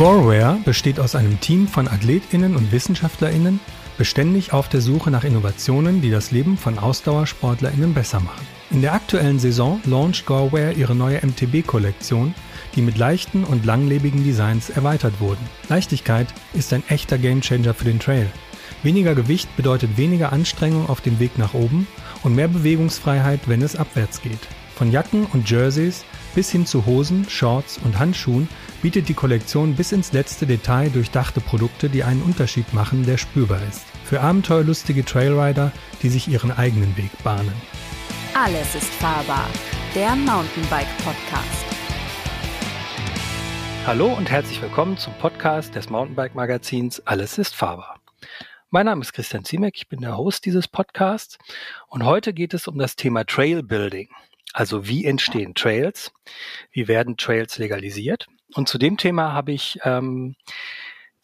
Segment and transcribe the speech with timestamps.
[0.00, 3.60] Goreware besteht aus einem Team von AthletInnen und WissenschaftlerInnen,
[3.98, 8.46] beständig auf der Suche nach Innovationen, die das Leben von AusdauersportlerInnen besser machen.
[8.70, 12.34] In der aktuellen Saison launcht Goreware ihre neue MTB-Kollektion,
[12.74, 15.46] die mit leichten und langlebigen Designs erweitert wurden.
[15.68, 18.30] Leichtigkeit ist ein echter Gamechanger für den Trail.
[18.82, 21.86] Weniger Gewicht bedeutet weniger Anstrengung auf dem Weg nach oben
[22.22, 24.48] und mehr Bewegungsfreiheit, wenn es abwärts geht.
[24.76, 28.48] Von Jacken und Jerseys bis hin zu Hosen, Shorts und Handschuhen
[28.82, 33.60] bietet die Kollektion bis ins letzte Detail durchdachte Produkte, die einen Unterschied machen, der spürbar
[33.68, 33.84] ist.
[34.04, 35.72] Für abenteuerlustige Trailrider,
[36.02, 37.54] die sich ihren eigenen Weg bahnen.
[38.34, 39.48] Alles ist fahrbar.
[39.94, 41.64] Der Mountainbike Podcast.
[43.86, 48.00] Hallo und herzlich willkommen zum Podcast des Mountainbike Magazins Alles ist fahrbar.
[48.70, 51.38] Mein Name ist Christian Ziemek, ich bin der Host dieses Podcasts
[51.88, 54.08] und heute geht es um das Thema Trailbuilding.
[54.52, 56.12] Also wie entstehen Trails?
[56.70, 58.28] Wie werden Trails legalisiert?
[58.54, 60.34] Und zu dem Thema habe ich ähm,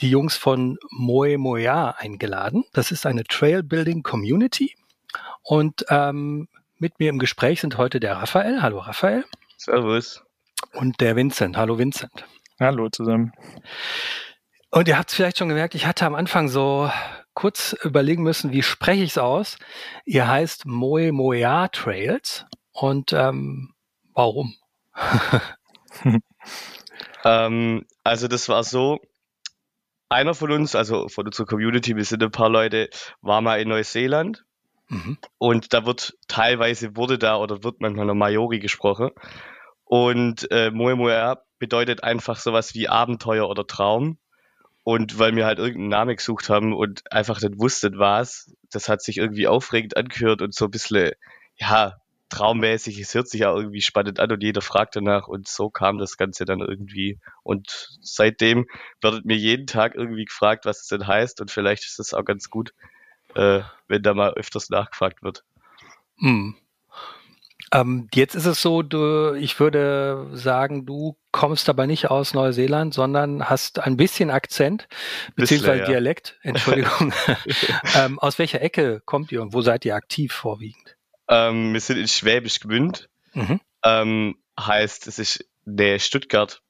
[0.00, 2.64] die Jungs von Moe Moya eingeladen.
[2.72, 4.74] Das ist eine Trailbuilding Community.
[5.42, 8.62] Und ähm, mit mir im Gespräch sind heute der Raphael.
[8.62, 9.24] Hallo Raphael.
[9.56, 10.22] Servus.
[10.72, 11.56] Und der Vincent.
[11.56, 12.26] Hallo Vincent.
[12.60, 13.32] Hallo zusammen.
[14.70, 16.90] Und ihr habt es vielleicht schon gemerkt, ich hatte am Anfang so
[17.34, 19.58] kurz überlegen müssen, wie spreche ich es aus.
[20.04, 22.44] Ihr heißt Moe Moya Trails.
[22.72, 23.74] Und ähm,
[24.12, 24.54] warum?
[27.26, 29.00] ähm, also das war so,
[30.08, 32.88] einer von uns, also von unserer Community, wir sind ein paar Leute,
[33.20, 34.44] war mal in Neuseeland.
[34.88, 35.18] Mhm.
[35.38, 39.10] und da wird teilweise wurde da oder wird manchmal noch Maori gesprochen.
[39.82, 44.18] Und äh, Moe Moe bedeutet einfach sowas wie Abenteuer oder Traum.
[44.84, 49.02] Und weil wir halt irgendeinen Namen gesucht haben und einfach nicht wussten was, das hat
[49.02, 51.10] sich irgendwie aufregend angehört und so ein bisschen,
[51.56, 51.96] ja,
[52.28, 55.98] traummäßig, es hört sich ja irgendwie spannend an und jeder fragt danach und so kam
[55.98, 57.20] das Ganze dann irgendwie.
[57.42, 58.66] Und seitdem
[59.00, 62.24] wird mir jeden Tag irgendwie gefragt, was es denn heißt und vielleicht ist es auch
[62.24, 62.72] ganz gut,
[63.34, 65.44] äh, wenn da mal öfters nachgefragt wird.
[66.18, 66.56] Hm.
[67.72, 72.94] Ähm, jetzt ist es so, du, ich würde sagen, du kommst aber nicht aus Neuseeland,
[72.94, 74.88] sondern hast ein bisschen Akzent,
[75.34, 75.84] beziehungsweise.
[75.84, 77.12] Dialekt, Entschuldigung.
[77.96, 80.95] ähm, aus welcher Ecke kommt ihr und wo seid ihr aktiv vorwiegend?
[81.28, 83.08] Ähm, wir sind in Schwäbisch Gmünd.
[83.34, 83.60] Mhm.
[83.82, 86.62] Ähm, heißt, es ist der Stuttgart.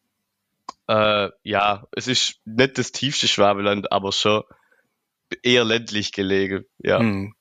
[0.89, 4.43] Äh, ja, es ist nicht das tiefste Schwabeland, aber schon
[5.43, 6.65] eher ländlich gelegen.
[6.79, 7.01] Ja.
[7.01, 7.35] Mhm.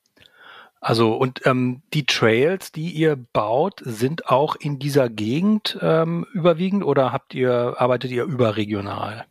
[0.80, 6.84] Also und ähm, die Trails, die ihr baut, sind auch in dieser Gegend ähm, überwiegend
[6.84, 9.26] oder habt ihr arbeitet ihr überregional?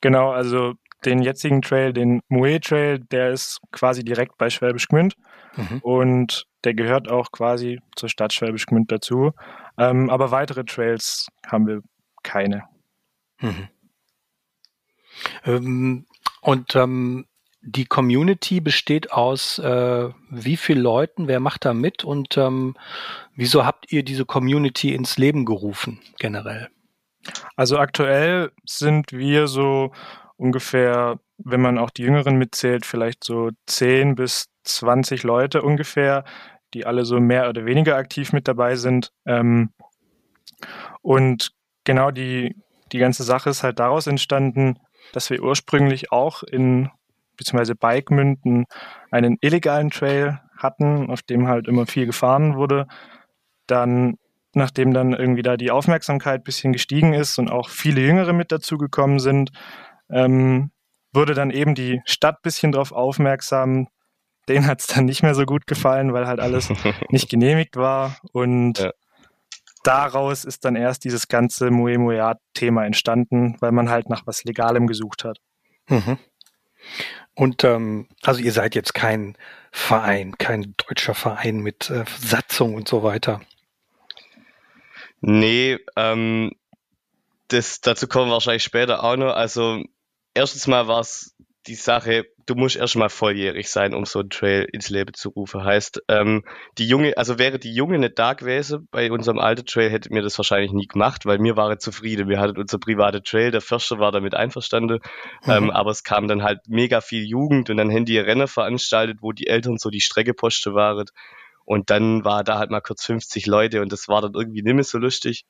[0.00, 5.14] Genau, also den jetzigen Trail, den Mue Trail, der ist quasi direkt bei Schwäbisch Gmünd
[5.56, 5.78] mhm.
[5.82, 9.32] und der gehört auch quasi zur Stadt Schwäbisch Gmünd dazu.
[9.78, 11.82] Ähm, aber weitere Trails haben wir
[12.22, 12.64] keine.
[13.40, 13.68] Mhm.
[15.44, 16.06] Ähm,
[16.40, 17.26] und ähm,
[17.62, 21.28] die Community besteht aus äh, wie vielen Leuten?
[21.28, 22.04] Wer macht da mit?
[22.04, 22.74] Und ähm,
[23.36, 26.68] wieso habt ihr diese Community ins Leben gerufen generell?
[27.54, 29.92] Also aktuell sind wir so
[30.36, 36.24] ungefähr, wenn man auch die Jüngeren mitzählt, vielleicht so 10 bis 20 Leute ungefähr,
[36.74, 39.12] die alle so mehr oder weniger aktiv mit dabei sind.
[39.26, 39.70] Ähm,
[41.02, 41.52] und
[41.84, 42.56] genau die,
[42.92, 44.78] die ganze Sache ist halt daraus entstanden,
[45.12, 46.90] dass wir ursprünglich auch in
[47.36, 48.66] beziehungsweise Bikemünden
[49.10, 52.86] einen illegalen Trail hatten, auf dem halt immer viel gefahren wurde.
[53.66, 54.16] Dann,
[54.54, 58.52] nachdem dann irgendwie da die Aufmerksamkeit ein bisschen gestiegen ist und auch viele Jüngere mit
[58.52, 59.50] dazugekommen sind,
[60.10, 60.70] ähm,
[61.12, 63.88] wurde dann eben die Stadt ein bisschen darauf aufmerksam,
[64.48, 66.68] denen hat es dann nicht mehr so gut gefallen, weil halt alles
[67.10, 68.16] nicht genehmigt war.
[68.32, 68.92] Und ja.
[69.84, 74.86] daraus ist dann erst dieses ganze Mue Muemoyat-Thema entstanden, weil man halt nach was Legalem
[74.86, 75.38] gesucht hat.
[75.88, 76.18] Mhm.
[77.34, 79.36] Und ähm, also ihr seid jetzt kein
[79.70, 83.40] Verein, kein deutscher Verein mit äh, Satzung und so weiter.
[85.20, 86.52] Nee, ähm,
[87.48, 89.34] das, dazu kommen wir wahrscheinlich später auch noch.
[89.34, 89.82] Also
[90.34, 91.34] erstens mal war es
[91.66, 95.64] die Sache, du musst erstmal volljährig sein, um so einen Trail ins Leben zu rufen.
[95.64, 96.44] Heißt, ähm,
[96.78, 100.22] die Junge, also wäre die Junge nicht da gewesen bei unserem alten Trail, hätte mir
[100.22, 102.28] das wahrscheinlich nie gemacht, weil mir waren zufrieden.
[102.28, 105.00] Wir hatten unser private Trail, der Förster war damit einverstanden,
[105.44, 105.50] mhm.
[105.50, 109.18] ähm, aber es kam dann halt mega viel Jugend und dann haben die Rennen veranstaltet,
[109.20, 111.06] wo die Eltern so die Strecke posten waren.
[111.64, 114.74] Und dann war da halt mal kurz 50 Leute und das war dann irgendwie nicht
[114.74, 115.44] mehr so lustig.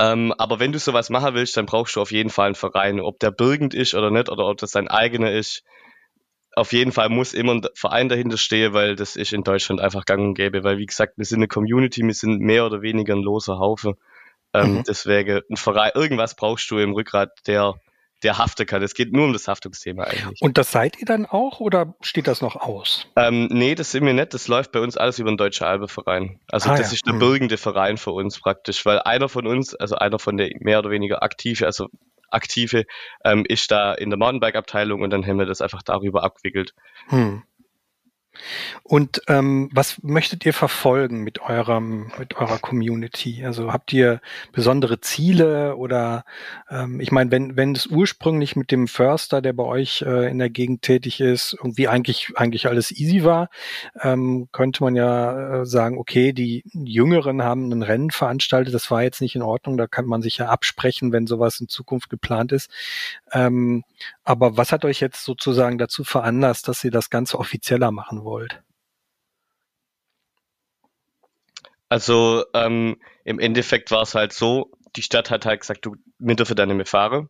[0.00, 3.00] Ähm, aber wenn du sowas machen willst, dann brauchst du auf jeden Fall einen Verein.
[3.00, 5.62] Ob der bürgend ist oder nicht, oder ob das dein eigener ist.
[6.56, 10.06] Auf jeden Fall muss immer ein Verein dahinter stehen, weil das ist in Deutschland einfach
[10.06, 10.64] gang und gäbe.
[10.64, 13.98] Weil, wie gesagt, wir sind eine Community, wir sind mehr oder weniger ein loser Haufe.
[14.54, 14.84] Ähm, mhm.
[14.88, 17.74] Deswegen ein Verein, irgendwas brauchst du im Rückgrat, der
[18.22, 18.82] der haften kann.
[18.82, 20.40] Es geht nur um das Haftungsthema eigentlich.
[20.42, 23.06] Und das seid ihr dann auch oder steht das noch aus?
[23.16, 24.34] Ähm, nee, das sind wir nicht.
[24.34, 26.40] Das läuft bei uns alles über den Deutschen Albeverein.
[26.48, 26.94] Also ah, das ja.
[26.94, 27.18] ist der hm.
[27.18, 30.90] bürgende Verein für uns praktisch, weil einer von uns, also einer von der mehr oder
[30.90, 31.88] weniger aktive, also
[32.30, 32.84] aktive,
[33.24, 36.74] ähm, ist da in der Mountainbike-Abteilung und dann haben wir das einfach darüber abgewickelt.
[37.08, 37.42] Hm.
[38.82, 43.44] Und ähm, was möchtet ihr verfolgen mit eurem, mit eurer Community?
[43.44, 44.20] Also habt ihr
[44.52, 46.24] besondere Ziele oder
[46.70, 50.38] ähm, ich meine, wenn, wenn es ursprünglich mit dem Förster, der bei euch äh, in
[50.38, 53.48] der Gegend tätig ist, irgendwie eigentlich, eigentlich alles easy war,
[54.02, 59.02] ähm, könnte man ja äh, sagen, okay, die Jüngeren haben ein Rennen veranstaltet, das war
[59.02, 62.52] jetzt nicht in Ordnung, da kann man sich ja absprechen, wenn sowas in Zukunft geplant
[62.52, 62.70] ist.
[63.32, 63.84] Ähm,
[64.24, 68.29] aber was hat euch jetzt sozusagen dazu veranlasst, dass ihr das Ganze offizieller machen wollt?
[71.88, 76.36] Also ähm, im Endeffekt war es halt so, die Stadt hat halt gesagt, du, wir
[76.36, 77.28] dürfen da nicht mehr fahren.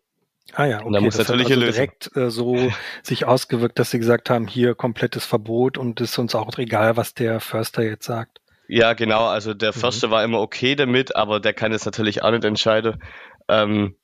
[0.53, 0.87] Ah ja, okay.
[0.87, 2.71] Und da muss das natürlich hat also direkt äh, so
[3.03, 6.97] sich ausgewirkt, dass sie gesagt haben, hier komplettes Verbot und es ist uns auch egal,
[6.97, 8.41] was der Förster jetzt sagt.
[8.69, 9.27] Ja, genau.
[9.27, 9.81] Also der mhm.
[9.81, 10.13] Förster mhm.
[10.13, 13.03] war immer okay damit, aber der kann es natürlich auch nicht entscheiden.
[13.49, 13.97] Ähm,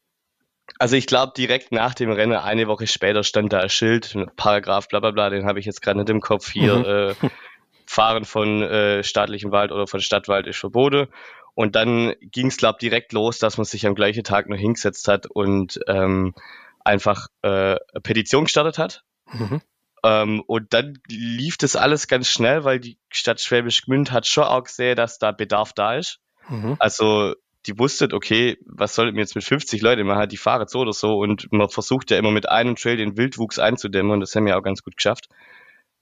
[0.79, 4.89] also ich glaube, direkt nach dem Rennen, eine Woche später, stand da ein Schild, Paragraph
[4.89, 6.77] bla bla bla, den habe ich jetzt gerade nicht im Kopf hier.
[6.77, 6.85] Mhm.
[6.85, 7.31] Äh,
[7.87, 11.07] Fahren von äh, staatlichem Wald oder von Stadtwald ist verboten.
[11.55, 15.09] Und dann ging es, glaube direkt los, dass man sich am gleichen Tag noch hingesetzt
[15.09, 16.35] hat und ähm,
[16.85, 19.05] einfach äh, eine Petition gestartet hat.
[19.33, 19.63] Mhm.
[20.05, 24.45] Ähm, und dann lief das alles ganz schnell, weil die Stadt Schwäbisch Gmünd hat schon
[24.45, 26.21] auch gesehen, dass da Bedarf da ist.
[26.49, 26.77] Mhm.
[26.79, 27.35] Also
[27.67, 30.29] die wusstet, okay, was soll mir jetzt mit 50 Leuten machen?
[30.29, 33.59] Die fahren so oder so und man versucht ja immer mit einem Trail den Wildwuchs
[33.59, 35.29] einzudämmen und das haben wir auch ganz gut geschafft.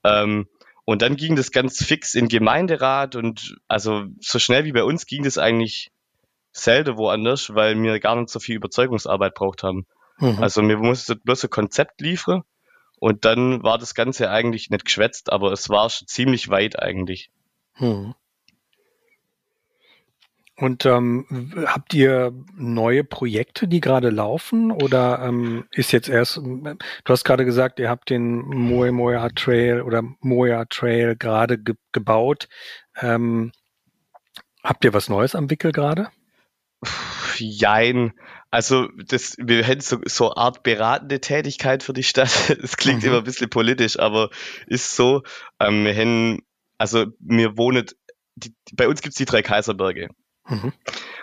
[0.05, 0.47] Ähm,
[0.85, 5.07] und dann ging das ganz fix in Gemeinderat und also so schnell wie bei uns
[5.07, 5.91] ging das eigentlich
[6.53, 9.87] selten woanders, weil wir gar nicht so viel Überzeugungsarbeit braucht haben.
[10.19, 10.43] Mhm.
[10.43, 12.43] Also wir mussten bloß ein Konzept liefern
[12.99, 17.31] und dann war das Ganze eigentlich nicht geschwätzt, aber es war schon ziemlich weit eigentlich.
[17.79, 18.15] Mhm.
[20.57, 24.71] Und ähm, habt ihr neue Projekte, die gerade laufen?
[24.71, 26.77] Oder ähm, ist jetzt erst, du
[27.09, 32.49] hast gerade gesagt, ihr habt den Moe Moya Trail oder Moya Trail gerade ge gebaut.
[33.01, 33.51] Ähm,
[34.63, 36.09] habt ihr was Neues am Wickel gerade?
[37.37, 38.13] Jein.
[38.51, 42.31] Also das, wir hätten so, so Art beratende Tätigkeit für die Stadt.
[42.61, 43.09] Das klingt mhm.
[43.09, 44.31] immer ein bisschen politisch, aber
[44.69, 45.23] ist so.
[45.59, 46.43] Ähm, wir hätten,
[46.79, 47.87] also wir wohnen,
[48.37, 50.11] die, bei uns gibt's die drei Kaiserberge.
[50.47, 50.73] Mhm.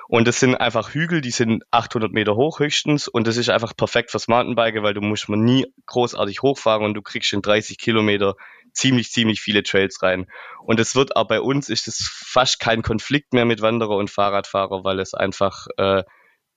[0.07, 3.75] Und das sind einfach Hügel, die sind 800 Meter hoch höchstens und das ist einfach
[3.75, 7.77] perfekt fürs Mountainbiken, weil du musst man nie großartig hochfahren und du kriegst in 30
[7.77, 8.35] Kilometer
[8.73, 10.27] ziemlich, ziemlich viele Trails rein.
[10.63, 14.09] Und es wird auch bei uns ist es fast kein Konflikt mehr mit Wanderer und
[14.09, 16.03] Fahrradfahrer, weil es einfach äh,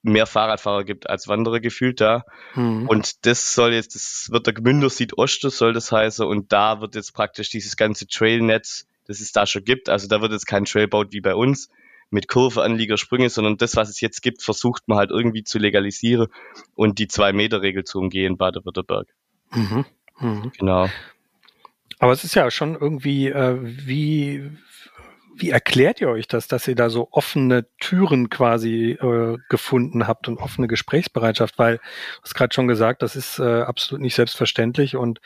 [0.01, 2.25] mehr Fahrradfahrer gibt als Wanderer gefühlt da.
[2.53, 2.87] Mhm.
[2.87, 6.95] Und das soll jetzt, das wird der Gmünder Südosten, soll das heißen, und da wird
[6.95, 10.65] jetzt praktisch dieses ganze Trailnetz, das es da schon gibt, also da wird jetzt kein
[10.65, 11.69] Trail baut wie bei uns,
[12.15, 12.63] mit Kurve,
[12.97, 16.27] Sprünge, sondern das, was es jetzt gibt, versucht man halt irgendwie zu legalisieren
[16.73, 19.07] und die Zwei-Meter-Regel zu umgehen, Baden-Württemberg.
[19.51, 19.85] Mhm.
[20.19, 20.51] Mhm.
[20.57, 20.89] Genau.
[21.99, 24.49] Aber es ist ja schon irgendwie, äh, wie,
[25.37, 30.27] wie erklärt ihr euch das, dass ihr da so offene Türen quasi äh, gefunden habt
[30.27, 31.59] und offene Gesprächsbereitschaft?
[31.59, 35.19] Weil, du hast gerade schon gesagt, das ist äh, absolut nicht selbstverständlich und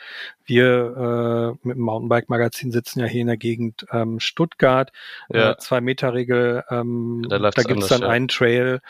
[0.44, 4.90] wir äh, mit dem Mountainbike-Magazin sitzen ja hier in der Gegend ähm, Stuttgart,
[5.28, 5.52] ja.
[5.52, 8.08] äh, Zwei-Meter-Regel, ähm, da, da gibt es dann ja.
[8.08, 8.80] einen Trail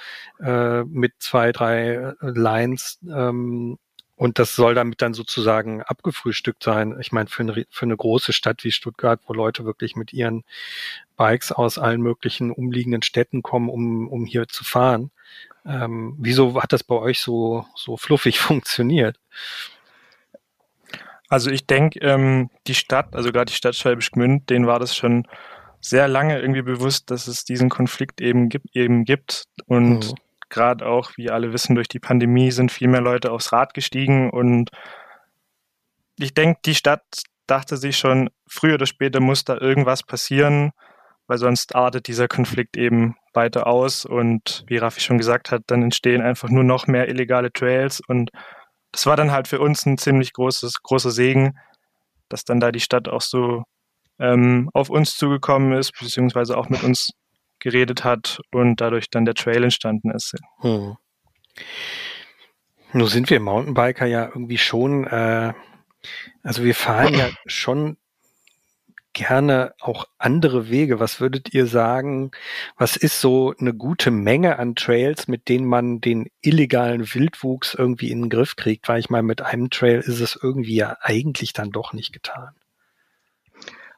[0.40, 3.78] äh, mit zwei, drei Lines, ähm,
[4.20, 6.94] und das soll damit dann sozusagen abgefrühstückt sein.
[7.00, 10.44] Ich meine, für eine, für eine große Stadt wie Stuttgart, wo Leute wirklich mit ihren
[11.16, 15.10] Bikes aus allen möglichen umliegenden Städten kommen, um, um hier zu fahren.
[15.64, 19.18] Ähm, wieso hat das bei euch so, so fluffig funktioniert?
[21.30, 24.94] Also ich denke, ähm, die Stadt, also gerade die Stadt Schwäbisch Gmünd, denen war das
[24.94, 25.26] schon
[25.80, 30.14] sehr lange irgendwie bewusst, dass es diesen Konflikt eben gibt, eben gibt und mhm
[30.50, 34.30] gerade auch, wie alle wissen, durch die Pandemie sind viel mehr Leute aufs Rad gestiegen
[34.30, 34.70] und
[36.18, 37.02] ich denke, die Stadt
[37.46, 40.72] dachte sich schon, früher oder später muss da irgendwas passieren,
[41.26, 45.82] weil sonst artet dieser Konflikt eben weiter aus und wie Raffi schon gesagt hat, dann
[45.82, 48.30] entstehen einfach nur noch mehr illegale Trails und
[48.92, 51.58] das war dann halt für uns ein ziemlich großes, großer Segen,
[52.28, 53.64] dass dann da die Stadt auch so
[54.18, 57.10] ähm, auf uns zugekommen ist, beziehungsweise auch mit uns
[57.60, 60.34] geredet hat und dadurch dann der Trail entstanden ist.
[60.60, 60.96] Hm.
[62.92, 65.52] Nun sind wir Mountainbiker ja irgendwie schon, äh,
[66.42, 67.96] also wir fahren ja schon
[69.12, 71.00] gerne auch andere Wege.
[71.00, 72.30] Was würdet ihr sagen?
[72.76, 78.10] Was ist so eine gute Menge an Trails, mit denen man den illegalen Wildwuchs irgendwie
[78.10, 78.88] in den Griff kriegt?
[78.88, 82.54] Weil ich meine, mit einem Trail ist es irgendwie ja eigentlich dann doch nicht getan.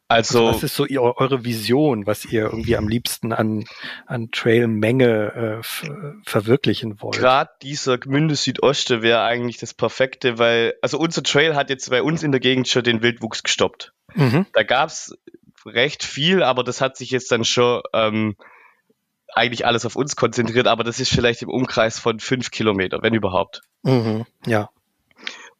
[0.09, 3.65] Also, also was ist so ihr, eure Vision, was ihr irgendwie am liebsten an,
[4.07, 7.17] an Trailmenge äh, verwirklichen wollt?
[7.17, 12.03] Gerade dieser Gmünde Südoste wäre eigentlich das Perfekte, weil, also unser Trail hat jetzt bei
[12.03, 13.95] uns in der Gegend schon den Wildwuchs gestoppt.
[14.15, 14.47] Mhm.
[14.53, 15.15] Da gab's
[15.65, 18.37] recht viel, aber das hat sich jetzt dann schon ähm,
[19.35, 23.15] eigentlich alles auf uns konzentriert, aber das ist vielleicht im Umkreis von fünf Kilometer, wenn
[23.15, 23.63] überhaupt.
[23.83, 24.27] Mhm.
[24.47, 24.71] Ja.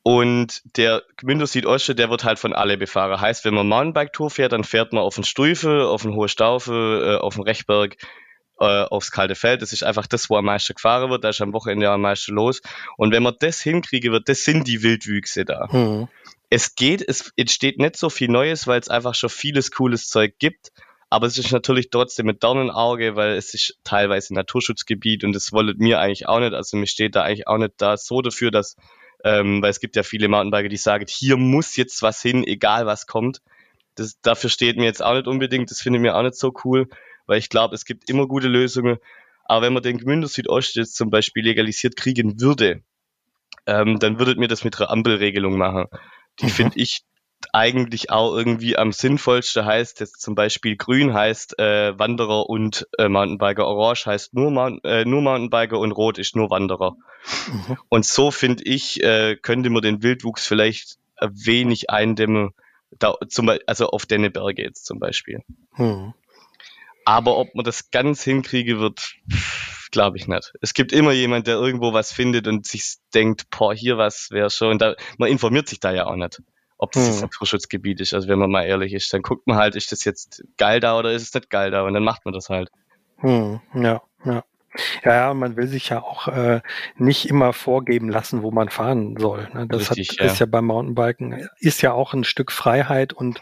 [0.05, 3.21] Und der Gmünder Südoste, der wird halt von alle befahren.
[3.21, 7.19] Heißt, wenn man Mountainbike-Tour fährt, dann fährt man auf den Stufe, auf den Hohe Staufe,
[7.19, 7.97] äh, auf den Rechberg,
[8.59, 9.63] äh, aufs kalte Feld.
[9.63, 11.23] Das ist einfach das, wo am meisten gefahren wird.
[11.23, 12.63] Da ist am Wochenende am meisten los.
[12.97, 15.69] Und wenn man das hinkriegen wird, das sind die Wildwüchse da.
[15.71, 16.09] Mhm.
[16.51, 20.35] Es geht, es entsteht nicht so viel Neues, weil es einfach schon vieles cooles Zeug
[20.39, 20.73] gibt.
[21.11, 25.77] Aber es ist natürlich trotzdem mit Dornenauge, weil es ist teilweise Naturschutzgebiet und das wollen
[25.79, 26.55] mir eigentlich auch nicht.
[26.55, 28.77] Also mir steht da eigentlich auch nicht da so dafür, dass
[29.25, 32.87] ähm, weil es gibt ja viele Mountainbiker, die sagen, hier muss jetzt was hin, egal
[32.87, 33.41] was kommt.
[33.95, 36.53] Das, dafür steht mir jetzt auch nicht unbedingt, das finde ich mir auch nicht so
[36.65, 36.89] cool,
[37.27, 38.99] weil ich glaube, es gibt immer gute Lösungen.
[39.45, 42.83] Aber wenn man den Gmünder Südost jetzt zum Beispiel legalisiert kriegen würde,
[43.67, 45.87] ähm, dann würdet mir das mit einer Ampelregelung machen.
[46.41, 46.51] Die mhm.
[46.51, 47.03] finde ich
[47.53, 53.09] eigentlich auch irgendwie am sinnvollsten heißt jetzt zum Beispiel grün heißt äh, Wanderer und äh,
[53.09, 56.97] Mountainbiker, orange heißt nur, Mount, äh, nur Mountainbiker und rot ist nur Wanderer.
[57.49, 57.79] Mhm.
[57.89, 62.51] Und so finde ich, äh, könnte man den Wildwuchs vielleicht wenig eindämmen,
[62.99, 65.41] da, zum, also auf deine Berge jetzt zum Beispiel.
[65.77, 66.15] Mhm.
[67.05, 69.15] Aber ob man das ganz hinkriege, wird,
[69.91, 70.53] glaube ich nicht.
[70.61, 74.51] Es gibt immer jemand, der irgendwo was findet und sich denkt, boah, hier was wäre
[74.51, 74.79] schon.
[74.79, 76.43] Da, man informiert sich da ja auch nicht
[76.83, 77.13] ob das hm.
[77.13, 78.13] das Naturschutzgebiet ist.
[78.13, 80.99] Also wenn man mal ehrlich ist, dann guckt man halt, ist das jetzt geil da
[80.99, 82.71] oder ist es nicht geil da und dann macht man das halt.
[83.19, 83.61] Hm.
[83.73, 84.43] Ja, ja.
[85.05, 86.61] Ja, ja, man will sich ja auch äh,
[86.97, 89.49] nicht immer vorgeben lassen, wo man fahren soll.
[89.53, 89.67] Ne?
[89.69, 90.25] Das Richtig, hat, ja.
[90.27, 93.41] ist ja beim Mountainbiken, ist ja auch ein Stück Freiheit und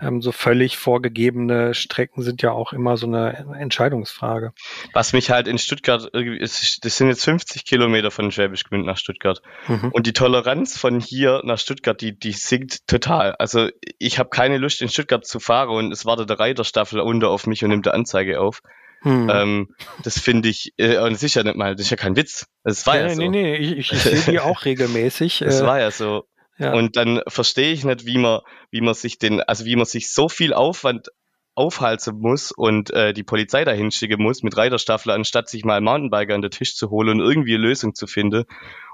[0.00, 4.52] ähm, so völlig vorgegebene Strecken sind ja auch immer so eine Entscheidungsfrage.
[4.92, 8.98] Was mich halt in Stuttgart, ist, das sind jetzt 50 Kilometer von Schwäbisch Gmünd nach
[8.98, 9.40] Stuttgart.
[9.68, 9.90] Mhm.
[9.92, 13.34] Und die Toleranz von hier nach Stuttgart, die, die sinkt total.
[13.38, 17.30] Also ich habe keine Lust in Stuttgart zu fahren und es wartet der Reiterstaffel unter
[17.30, 18.60] auf mich und nimmt die Anzeige auf.
[19.02, 19.30] Hm.
[19.32, 19.68] Ähm,
[20.02, 22.46] das finde ich, äh, und das ist ja nicht mal, das ist ja kein Witz.
[22.64, 23.20] Das war ja, ja so.
[23.20, 25.38] Nee, nee, ich, ich sehe die auch regelmäßig.
[25.44, 26.24] Das äh, war ja so.
[26.58, 26.72] Ja.
[26.72, 28.40] Und dann verstehe ich nicht, wie man,
[28.70, 31.08] wie man sich den, also wie man sich so viel Aufwand
[31.54, 35.84] aufhalten muss und äh, die Polizei dahin schicken muss mit Reiterstaffel, anstatt sich mal einen
[35.84, 38.44] Mountainbiker an den Tisch zu holen und irgendwie eine Lösung zu finden.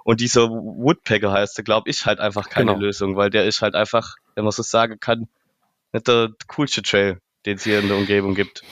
[0.02, 2.84] Und dieser Woodpecker heißt der, glaube ich, halt einfach keine genau.
[2.84, 5.28] Lösung, weil der ist halt einfach, wenn man so sagen kann,
[5.92, 8.62] nicht der coolste Trail, den es hier in der Umgebung gibt.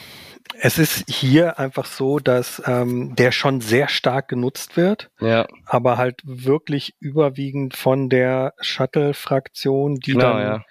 [0.59, 5.47] Es ist hier einfach so, dass ähm, der schon sehr stark genutzt wird, ja.
[5.67, 10.65] aber halt wirklich überwiegend von der Shuttle-Fraktion, die genau, dann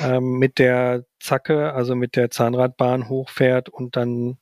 [0.00, 0.16] ja.
[0.16, 4.36] ähm, mit der Zacke, also mit der Zahnradbahn hochfährt und dann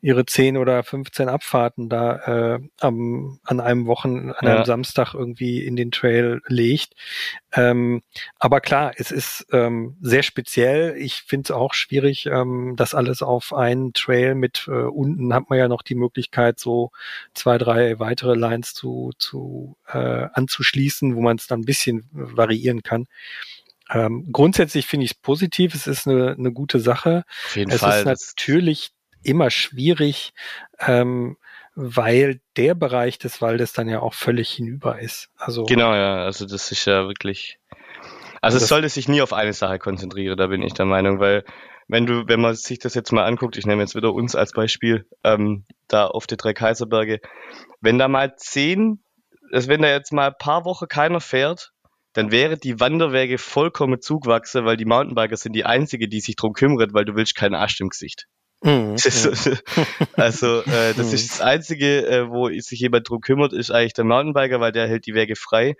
[0.00, 5.64] ihre 10 oder 15 Abfahrten da äh, am, an einem Wochen, an einem Samstag irgendwie
[5.64, 6.94] in den Trail legt.
[7.54, 8.02] Ähm,
[8.38, 10.96] aber klar, es ist ähm, sehr speziell.
[10.96, 15.50] Ich finde es auch schwierig, ähm, das alles auf einen Trail mit äh, unten hat
[15.50, 16.92] man ja noch die Möglichkeit, so
[17.34, 22.82] zwei, drei weitere Lines zu, zu äh, anzuschließen, wo man es dann ein bisschen variieren
[22.82, 23.06] kann.
[23.90, 27.24] Ähm, grundsätzlich finde ich es positiv, es ist eine, eine gute Sache.
[27.46, 28.00] Auf jeden es Fall.
[28.00, 28.90] ist natürlich
[29.22, 30.32] immer schwierig,
[30.80, 31.36] ähm,
[31.74, 35.28] weil der Bereich des Waldes dann ja auch völlig hinüber ist.
[35.36, 37.58] Also genau, ja, also das ist ja wirklich.
[38.40, 41.44] Also es sollte sich nie auf eine Sache konzentrieren, da bin ich der Meinung, weil
[41.88, 44.52] wenn du, wenn man sich das jetzt mal anguckt, ich nehme jetzt wieder uns als
[44.52, 47.20] Beispiel, ähm, da auf die drei Kaiserberge,
[47.80, 49.02] wenn da mal zehn,
[49.52, 51.72] also wenn da jetzt mal ein paar Wochen keiner fährt,
[52.16, 56.54] dann wäre die Wanderwege vollkommen zugewachsen, weil die Mountainbiker sind die einzige, die sich drum
[56.54, 58.24] kümmert, weil du willst keinen Arsch im Gesicht.
[58.62, 58.96] Mhm,
[60.16, 64.06] also äh, das ist das Einzige, äh, wo sich jemand drum kümmert, ist eigentlich der
[64.06, 65.74] Mountainbiker, weil der hält die Wege frei.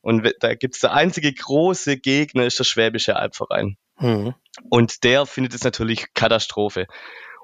[0.00, 3.76] Und da gibt's der einzige große Gegner, ist der Schwäbische Albverein.
[3.98, 4.34] Mhm.
[4.70, 6.86] Und der findet es natürlich Katastrophe.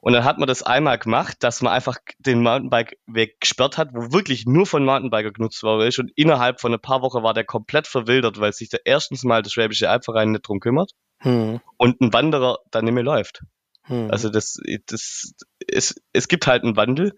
[0.01, 4.13] Und dann hat man das einmal gemacht, dass man einfach den Mountainbike-Weg gesperrt hat, wo
[4.13, 5.99] wirklich nur von Mountainbiker genutzt worden ist.
[5.99, 9.43] Und innerhalb von ein paar Wochen war der komplett verwildert, weil sich der erstens mal
[9.43, 11.61] der Schwäbische Albverein nicht drum kümmert hm.
[11.77, 13.43] und ein Wanderer dann nicht mehr läuft.
[13.85, 14.11] Hm.
[14.11, 15.33] Also das, das,
[15.67, 17.15] es, es gibt halt einen Wandel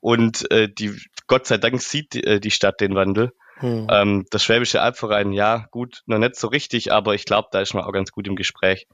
[0.00, 3.32] und äh, die, Gott sei Dank sieht die, äh, die Stadt den Wandel.
[3.56, 3.86] Hm.
[3.90, 7.74] Ähm, das Schwäbische Albverein, ja, gut, noch nicht so richtig, aber ich glaube, da ist
[7.74, 8.86] man auch ganz gut im Gespräch.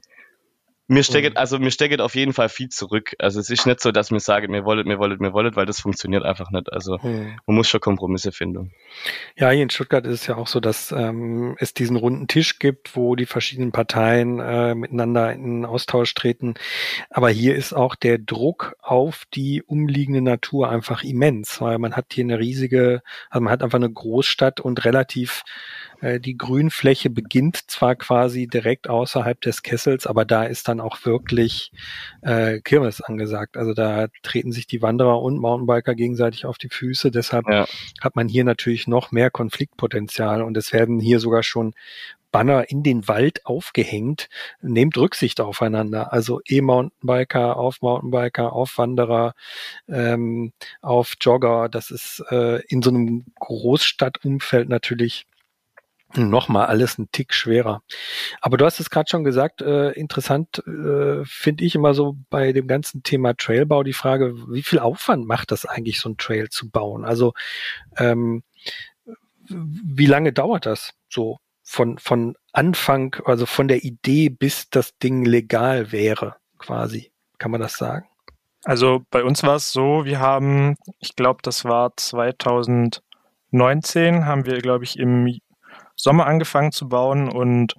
[0.91, 3.15] Mir steckt, also mir steckt auf jeden Fall viel zurück.
[3.19, 5.67] Also es ist nicht so, dass mir sage, mir wollet, mir wollet, mir wollet, weil
[5.67, 6.73] das funktioniert einfach nicht.
[6.73, 7.37] Also mhm.
[7.45, 8.71] man muss schon Kompromisse finden.
[9.37, 12.57] Ja, hier in Stuttgart ist es ja auch so, dass ähm, es diesen runden Tisch
[12.57, 16.55] gibt, wo die verschiedenen Parteien äh, miteinander in Austausch treten.
[17.11, 22.07] Aber hier ist auch der Druck auf die umliegende Natur einfach immens, weil man hat
[22.13, 25.43] hier eine riesige, also man hat einfach eine Großstadt und relativ
[26.01, 31.71] die Grünfläche beginnt zwar quasi direkt außerhalb des Kessels, aber da ist dann auch wirklich
[32.21, 33.57] äh, Kirmes angesagt.
[33.57, 37.11] Also da treten sich die Wanderer und Mountainbiker gegenseitig auf die Füße.
[37.11, 37.65] Deshalb ja.
[38.01, 41.73] hat man hier natürlich noch mehr Konfliktpotenzial und es werden hier sogar schon
[42.31, 44.29] Banner in den Wald aufgehängt.
[44.61, 46.13] Nehmt Rücksicht aufeinander.
[46.13, 49.33] Also E-Mountainbiker auf Mountainbiker, auf Wanderer,
[49.87, 51.69] ähm, auf Jogger.
[51.69, 55.25] Das ist äh, in so einem Großstadtumfeld natürlich
[56.15, 57.81] nochmal alles ein Tick schwerer.
[58.41, 62.51] Aber du hast es gerade schon gesagt, äh, interessant äh, finde ich immer so bei
[62.51, 66.49] dem ganzen Thema Trailbau die Frage, wie viel Aufwand macht das eigentlich, so ein Trail
[66.49, 67.05] zu bauen?
[67.05, 67.33] Also
[67.97, 68.43] ähm,
[69.47, 75.25] wie lange dauert das so von, von Anfang, also von der Idee bis das Ding
[75.25, 77.11] legal wäre, quasi?
[77.37, 78.07] Kann man das sagen?
[78.65, 84.59] Also bei uns war es so, wir haben, ich glaube, das war 2019, haben wir,
[84.59, 85.23] glaube ich, im
[85.99, 87.75] Sommer angefangen zu bauen und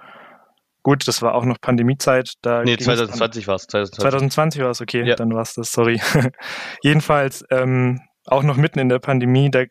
[0.83, 2.35] gut, das war auch noch Pandemiezeit.
[2.43, 3.67] Da nee, 2020 war es.
[3.67, 5.15] 2020, 2020 war es, okay, ja.
[5.15, 6.01] dann war es das, sorry.
[6.83, 9.65] Jedenfalls ähm, auch noch mitten in der Pandemie, da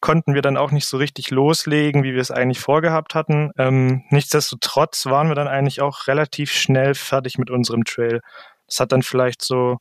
[0.00, 3.50] konnten wir dann auch nicht so richtig loslegen, wie wir es eigentlich vorgehabt hatten.
[3.58, 8.20] Ähm, nichtsdestotrotz waren wir dann eigentlich auch relativ schnell fertig mit unserem Trail.
[8.66, 9.78] Das hat dann vielleicht so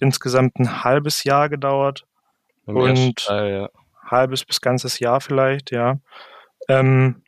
[0.00, 2.04] insgesamt ein halbes Jahr gedauert.
[2.66, 3.68] Im und Teil, ja.
[4.04, 5.98] halbes bis ganzes Jahr vielleicht, ja.
[6.68, 7.22] Ähm,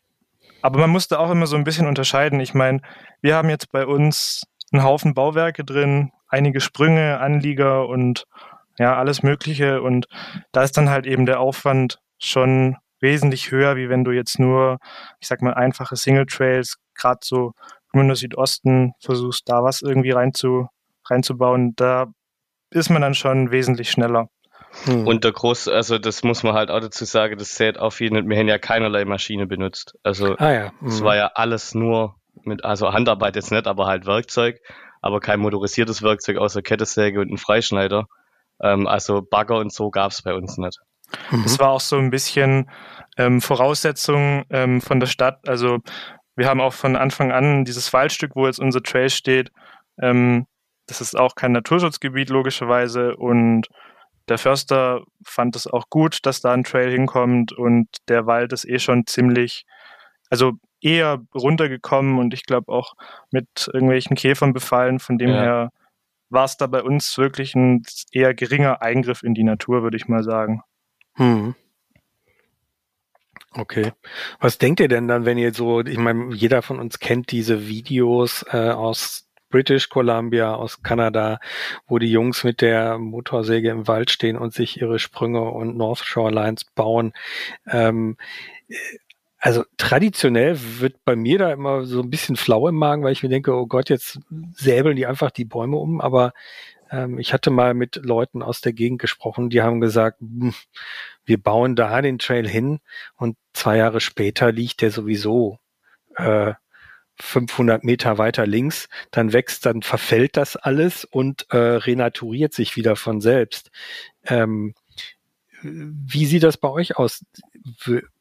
[0.62, 2.40] aber man musste auch immer so ein bisschen unterscheiden.
[2.40, 2.80] Ich meine,
[3.20, 4.42] wir haben jetzt bei uns
[4.72, 8.24] einen Haufen Bauwerke drin, einige Sprünge, Anlieger und
[8.78, 9.82] ja, alles Mögliche.
[9.82, 10.06] Und
[10.52, 14.78] da ist dann halt eben der Aufwand schon wesentlich höher, wie wenn du jetzt nur,
[15.20, 17.52] ich sag mal, einfache Single Trails, gerade so
[17.92, 20.68] im Südosten, versuchst, da was irgendwie rein zu,
[21.06, 21.74] reinzubauen.
[21.76, 22.06] Da
[22.70, 24.28] ist man dann schon wesentlich schneller.
[24.84, 25.06] Hm.
[25.06, 28.16] Und der Groß, also das muss man halt auch dazu sagen, das sät auf jeden
[28.16, 29.94] Fall, wir haben ja keinerlei Maschine benutzt.
[30.02, 30.72] Also ah, ja.
[30.86, 31.04] es hm.
[31.04, 34.60] war ja alles nur mit, also Handarbeit jetzt nicht, aber halt Werkzeug,
[35.00, 38.06] aber kein motorisiertes Werkzeug außer Kettensäge und ein Freischneider.
[38.60, 40.78] Ähm, also Bagger und so gab es bei uns nicht.
[41.44, 41.60] Es mhm.
[41.60, 42.70] war auch so ein bisschen
[43.16, 45.48] ähm, Voraussetzung ähm, von der Stadt.
[45.48, 45.78] Also
[46.36, 49.50] wir haben auch von Anfang an dieses Waldstück, wo jetzt unser Trail steht,
[50.00, 50.46] ähm,
[50.86, 53.68] das ist auch kein Naturschutzgebiet logischerweise und
[54.30, 58.68] der Förster fand es auch gut, dass da ein Trail hinkommt und der Wald ist
[58.68, 59.64] eh schon ziemlich,
[60.30, 62.94] also eher runtergekommen und ich glaube auch
[63.30, 64.98] mit irgendwelchen Käfern befallen.
[64.98, 65.40] Von dem ja.
[65.40, 65.70] her
[66.30, 70.08] war es da bei uns wirklich ein eher geringer Eingriff in die Natur, würde ich
[70.08, 70.62] mal sagen.
[71.14, 71.54] Hm.
[73.52, 73.92] Okay.
[74.40, 77.66] Was denkt ihr denn dann, wenn ihr so, ich meine, jeder von uns kennt diese
[77.66, 81.40] Videos äh, aus British Columbia, aus Kanada,
[81.86, 86.00] wo die Jungs mit der Motorsäge im Wald stehen und sich ihre Sprünge und North
[86.00, 87.12] Shore Lines bauen.
[87.66, 88.16] Ähm,
[89.38, 93.22] also traditionell wird bei mir da immer so ein bisschen flau im Magen, weil ich
[93.22, 94.20] mir denke, oh Gott, jetzt
[94.54, 96.00] säbeln die einfach die Bäume um.
[96.00, 96.32] Aber
[96.90, 100.54] ähm, ich hatte mal mit Leuten aus der Gegend gesprochen, die haben gesagt, hm,
[101.24, 102.80] wir bauen da den Trail hin
[103.16, 105.58] und zwei Jahre später liegt der sowieso
[106.16, 106.54] äh,
[107.20, 112.96] 500 Meter weiter links, dann wächst, dann verfällt das alles und äh, renaturiert sich wieder
[112.96, 113.70] von selbst.
[114.24, 114.74] Ähm,
[115.62, 117.24] wie sieht das bei euch aus?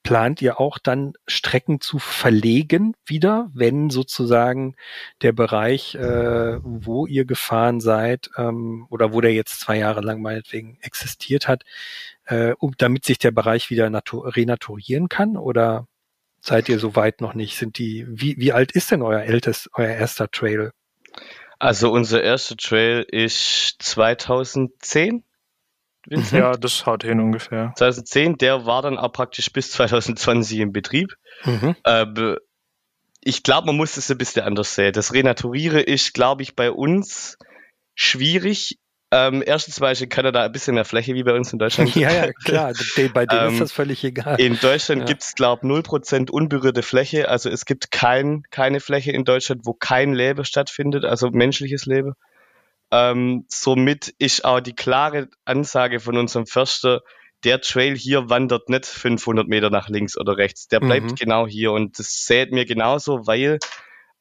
[0.03, 4.75] Plant ihr auch dann Strecken zu verlegen wieder, wenn sozusagen
[5.21, 10.21] der Bereich, äh, wo ihr gefahren seid ähm, oder wo der jetzt zwei Jahre lang
[10.21, 11.63] meinetwegen existiert hat,
[12.25, 15.37] äh, um, damit sich der Bereich wieder renaturieren kann?
[15.37, 15.87] Oder
[16.41, 17.57] seid ihr so weit noch nicht?
[17.57, 20.71] Sind die, wie, wie alt ist denn euer ältest, euer erster Trail?
[21.59, 25.23] Also unser erster Trail ist 2010.
[26.05, 26.39] Vincent?
[26.39, 27.73] Ja, das haut hin ungefähr.
[27.75, 31.15] 2010, der war dann auch praktisch bis 2020 im Betrieb.
[31.43, 31.75] Mhm.
[31.83, 32.35] Äh,
[33.21, 34.93] ich glaube, man muss es ein bisschen anders sehen.
[34.93, 37.37] Das Renaturieren ist, glaube ich, bei uns
[37.93, 38.77] schwierig,
[39.11, 41.95] ähm, erstens war ich in Kanada ein bisschen mehr Fläche wie bei uns in Deutschland.
[41.95, 42.73] ja, ja, klar,
[43.13, 44.39] bei denen ähm, ist das völlig egal.
[44.39, 45.05] In Deutschland ja.
[45.05, 47.29] gibt's glaube ich, 0% unberührte Fläche.
[47.29, 52.13] Also es gibt kein, keine Fläche in Deutschland, wo kein Leben stattfindet, also menschliches Leben.
[52.91, 57.01] Ähm, somit ist auch die klare Ansage von unserem Förster,
[57.43, 60.67] der Trail hier wandert nicht 500 Meter nach links oder rechts.
[60.67, 61.15] Der bleibt mhm.
[61.15, 63.59] genau hier und das sät mir genauso, weil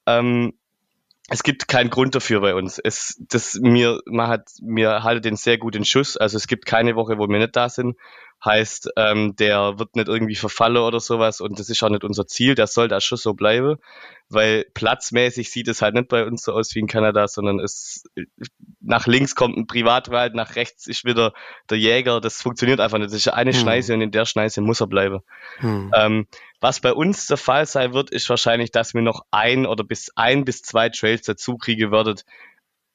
[0.06, 0.52] ähm,
[1.28, 2.78] es gibt keinen Grund dafür bei uns.
[2.78, 6.16] Es, das, mir, man hat, mir haltet den sehr gut in Schuss.
[6.16, 7.96] Also es gibt keine Woche, wo wir nicht da sind.
[8.44, 12.26] Heißt, ähm, der wird nicht irgendwie verfallen oder sowas und das ist auch nicht unser
[12.26, 12.54] Ziel.
[12.54, 13.76] Der soll da schon so bleiben,
[14.28, 18.04] weil platzmäßig sieht es halt nicht bei uns so aus wie in Kanada, sondern es
[18.80, 21.32] nach links kommt ein Privatwald, nach rechts ist wieder
[21.70, 22.20] der Jäger.
[22.20, 23.10] Das funktioniert einfach nicht.
[23.10, 23.58] Das ist eine hm.
[23.58, 25.20] Schneise und in der Schneise muss er bleiben.
[25.58, 25.90] Hm.
[25.96, 26.26] Ähm,
[26.60, 30.12] was bei uns der Fall sein wird, ist wahrscheinlich, dass wir noch ein oder bis
[30.14, 32.24] ein bis zwei Trails dazu kriegen würdet,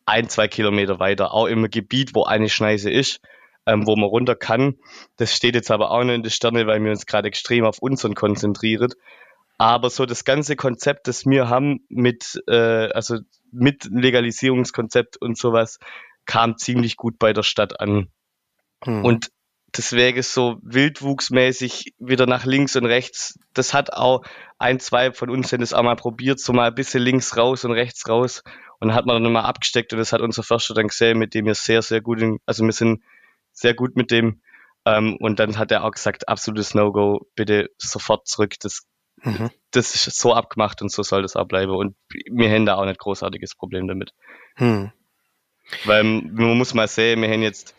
[0.06, 3.22] ein, zwei Kilometer weiter, auch im Gebiet, wo eine Schneise ist
[3.66, 4.76] ähm, wo man runter kann.
[5.18, 7.80] Das steht jetzt aber auch noch in den Sterne, weil wir uns gerade extrem auf
[7.80, 8.94] unseren konzentrieren.
[9.58, 13.20] Aber so das ganze Konzept, das wir haben mit, äh, also
[13.52, 15.78] mit Legalisierungskonzept und sowas,
[16.26, 18.08] kam ziemlich gut bei der Stadt an.
[18.84, 19.06] Hm.
[19.06, 19.30] Und
[19.78, 23.40] deswegen so wildwuchsmäßig wieder nach links und rechts.
[23.54, 24.24] Das hat auch
[24.58, 27.64] ein, zwei von uns sind es auch mal probiert, so mal ein bisschen links raus
[27.64, 28.44] und rechts raus.
[28.80, 31.34] Und dann hat man dann mal abgesteckt und das hat unser Förster dann gesehen, mit
[31.34, 33.04] dem wir sehr, sehr gut, in, also wir sind
[33.52, 34.42] sehr gut mit dem.
[34.86, 38.56] Ähm, und dann hat er auch gesagt, absolutes No-Go, bitte sofort zurück.
[38.62, 38.88] Das,
[39.22, 39.52] mhm.
[39.72, 41.72] das ist so abgemacht und so soll das auch bleiben.
[41.72, 44.14] Und wir haben da auch nicht großartiges Problem damit.
[44.58, 44.92] Mhm.
[45.86, 47.76] Weil man muss mal sehen, wir haben jetzt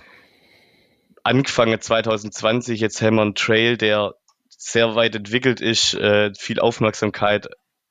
[1.25, 4.15] angefangen 2020, jetzt haben wir einen Trail, der
[4.49, 7.49] sehr weit entwickelt ist, äh, viel Aufmerksamkeit.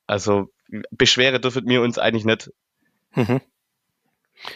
[0.07, 0.49] Also
[0.91, 2.51] beschweren dürfen wir uns eigentlich nicht.
[3.13, 3.41] Mhm.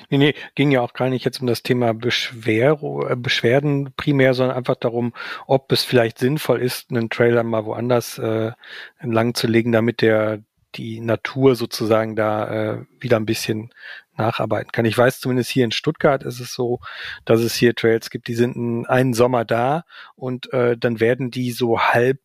[0.10, 4.34] Nee, nee, ging ja auch gar nicht jetzt um das Thema Beschwer äh, Beschwerden primär,
[4.34, 5.14] sondern einfach darum,
[5.48, 8.52] ob es vielleicht sinnvoll ist, einen Trailer mal woanders äh,
[9.00, 10.42] entlang zu legen, damit der
[10.76, 13.72] die Natur sozusagen da äh, wieder ein bisschen
[14.18, 14.86] nacharbeiten kann.
[14.86, 16.80] Ich weiß zumindest hier in Stuttgart ist es so,
[17.26, 21.52] dass es hier Trails gibt, die sind einen Sommer da und äh, dann werden die
[21.52, 22.20] so halb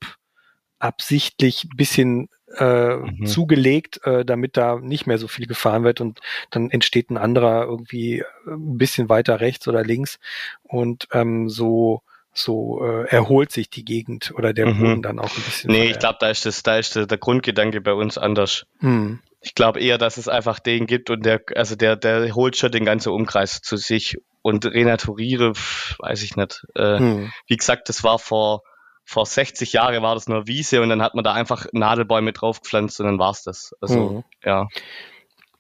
[0.79, 3.26] absichtlich bisschen äh, mhm.
[3.26, 7.64] zugelegt, äh, damit da nicht mehr so viel gefahren wird und dann entsteht ein anderer
[7.64, 10.18] irgendwie äh, ein bisschen weiter rechts oder links
[10.62, 14.78] und ähm, so so äh, erholt sich die Gegend oder der mhm.
[14.78, 15.70] Boden dann auch ein bisschen.
[15.70, 18.66] Nee, ich glaube, da ist das, da ist der, der Grundgedanke bei uns anders.
[18.80, 19.20] Mhm.
[19.40, 22.70] Ich glaube eher, dass es einfach den gibt und der, also der, der holt schon
[22.70, 25.54] den ganzen Umkreis zu sich und renaturiere,
[25.98, 26.66] weiß ich nicht.
[26.76, 27.32] Äh, mhm.
[27.46, 28.62] Wie gesagt, das war vor
[29.11, 33.01] vor 60 Jahren war das nur Wiese und dann hat man da einfach Nadelbäume draufgepflanzt
[33.01, 33.75] und dann war's das.
[33.81, 34.25] Also, mhm.
[34.44, 34.68] ja.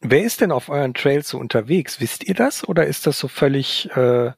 [0.00, 2.00] Wer ist denn auf euren Trails so unterwegs?
[2.00, 4.30] Wisst ihr das oder ist das so völlig, äh,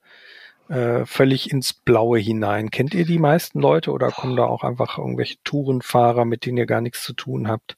[0.70, 2.70] äh, völlig ins Blaue hinein?
[2.70, 6.66] Kennt ihr die meisten Leute oder kommen da auch einfach irgendwelche Tourenfahrer, mit denen ihr
[6.66, 7.76] gar nichts zu tun habt?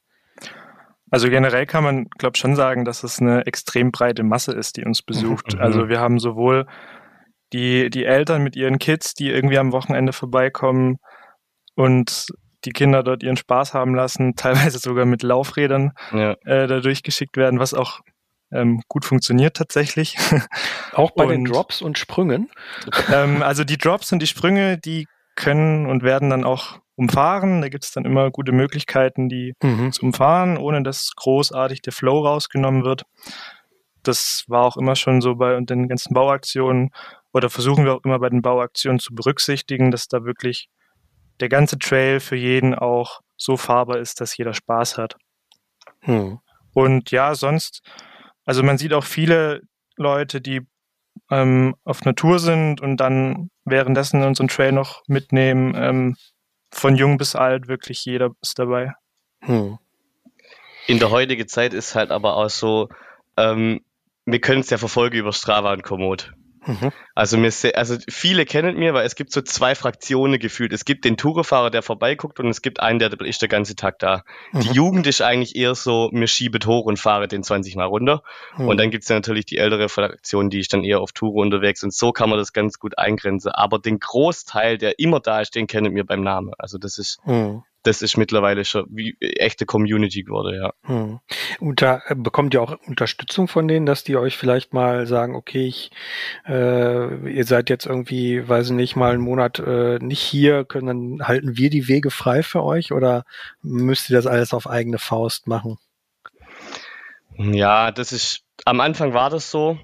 [1.10, 4.84] Also generell kann man, glaube schon sagen, dass es eine extrem breite Masse ist, die
[4.84, 5.54] uns besucht.
[5.54, 5.60] Mhm.
[5.60, 6.68] Also wir haben sowohl
[7.52, 10.98] die, die Eltern mit ihren Kids, die irgendwie am Wochenende vorbeikommen,
[11.74, 12.26] und
[12.64, 16.32] die Kinder dort ihren Spaß haben lassen, teilweise sogar mit Laufrädern ja.
[16.44, 18.00] äh, da durchgeschickt werden, was auch
[18.52, 20.16] ähm, gut funktioniert tatsächlich.
[20.92, 22.50] Auch bei und, den Drops und Sprüngen?
[23.12, 27.60] Ähm, also die Drops und die Sprünge, die können und werden dann auch umfahren.
[27.62, 29.90] Da gibt es dann immer gute Möglichkeiten, die mhm.
[29.90, 33.02] zu umfahren, ohne dass großartig der Flow rausgenommen wird.
[34.02, 36.90] Das war auch immer schon so bei den ganzen Bauaktionen
[37.32, 40.68] oder versuchen wir auch immer bei den Bauaktionen zu berücksichtigen, dass da wirklich
[41.40, 45.16] der ganze Trail für jeden auch so fahrbar ist, dass jeder Spaß hat.
[46.00, 46.38] Hm.
[46.72, 47.82] Und ja, sonst,
[48.44, 49.62] also man sieht auch viele
[49.96, 50.62] Leute, die
[51.30, 55.74] ähm, auf Natur sind und dann währenddessen unseren Trail noch mitnehmen.
[55.76, 56.16] Ähm,
[56.70, 58.92] von jung bis alt, wirklich jeder ist dabei.
[59.40, 59.78] Hm.
[60.86, 62.88] In der heutigen Zeit ist halt aber auch so,
[63.36, 63.80] ähm,
[64.26, 66.32] wir können es ja verfolgen über Strava und Komoot.
[66.66, 66.92] Mhm.
[67.14, 70.72] Also, mir, also viele kennen mir, weil es gibt so zwei Fraktionen gefühlt.
[70.72, 73.98] Es gibt den Tourefahrer, der vorbeiguckt und es gibt einen, der ist der ganze Tag
[73.98, 74.24] da.
[74.52, 74.60] Mhm.
[74.60, 78.22] Die Jugend ist eigentlich eher so, mir schiebet hoch und fahre den 20 Mal runter.
[78.56, 78.68] Mhm.
[78.68, 81.34] Und dann gibt es ja natürlich die ältere Fraktion, die ist dann eher auf Tour
[81.34, 83.50] unterwegs und so kann man das ganz gut eingrenzen.
[83.50, 86.52] Aber den Großteil, der immer da ist, den kennen wir beim Namen.
[86.58, 90.72] Also das ist, mhm das ist mittlerweile schon wie echte Community geworden, ja.
[90.84, 91.20] Hm.
[91.60, 95.36] Und da äh, bekommt ihr auch Unterstützung von denen, dass die euch vielleicht mal sagen,
[95.36, 95.90] okay, ich,
[96.46, 101.18] äh, ihr seid jetzt irgendwie, weiß ich nicht, mal einen Monat äh, nicht hier, können
[101.18, 103.24] dann halten wir die Wege frei für euch oder
[103.62, 105.78] müsst ihr das alles auf eigene Faust machen?
[107.36, 109.78] Ja, das ist, am Anfang war das so.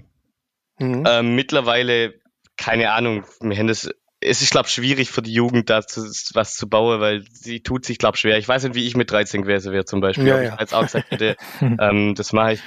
[0.78, 1.04] Mhm.
[1.06, 2.14] Ähm, mittlerweile,
[2.56, 6.02] keine Ahnung, wir haben das es ist, glaube ich, schwierig für die Jugend da zu,
[6.34, 8.38] was zu bauen, weil sie tut sich, glaube ich, schwer.
[8.38, 10.54] Ich weiß nicht, wie ich mit 13 gewesen wäre zum Beispiel, ja, ja.
[10.54, 12.60] ich als auch gesagt hätte, ähm, das mache ich.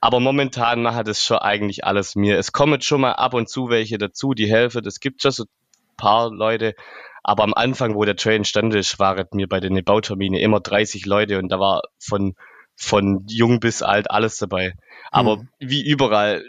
[0.00, 2.38] Aber momentan mache das schon eigentlich alles mir.
[2.38, 4.86] Es kommen schon mal ab und zu welche dazu, die helfen.
[4.86, 6.74] Es gibt schon so ein paar Leute.
[7.22, 11.04] Aber am Anfang, wo der Train stand ist, waren mir bei den Bautermine immer 30
[11.04, 12.34] Leute und da war von
[12.76, 14.72] von jung bis alt alles dabei.
[15.10, 15.48] Aber Mhm.
[15.58, 16.42] wie überall,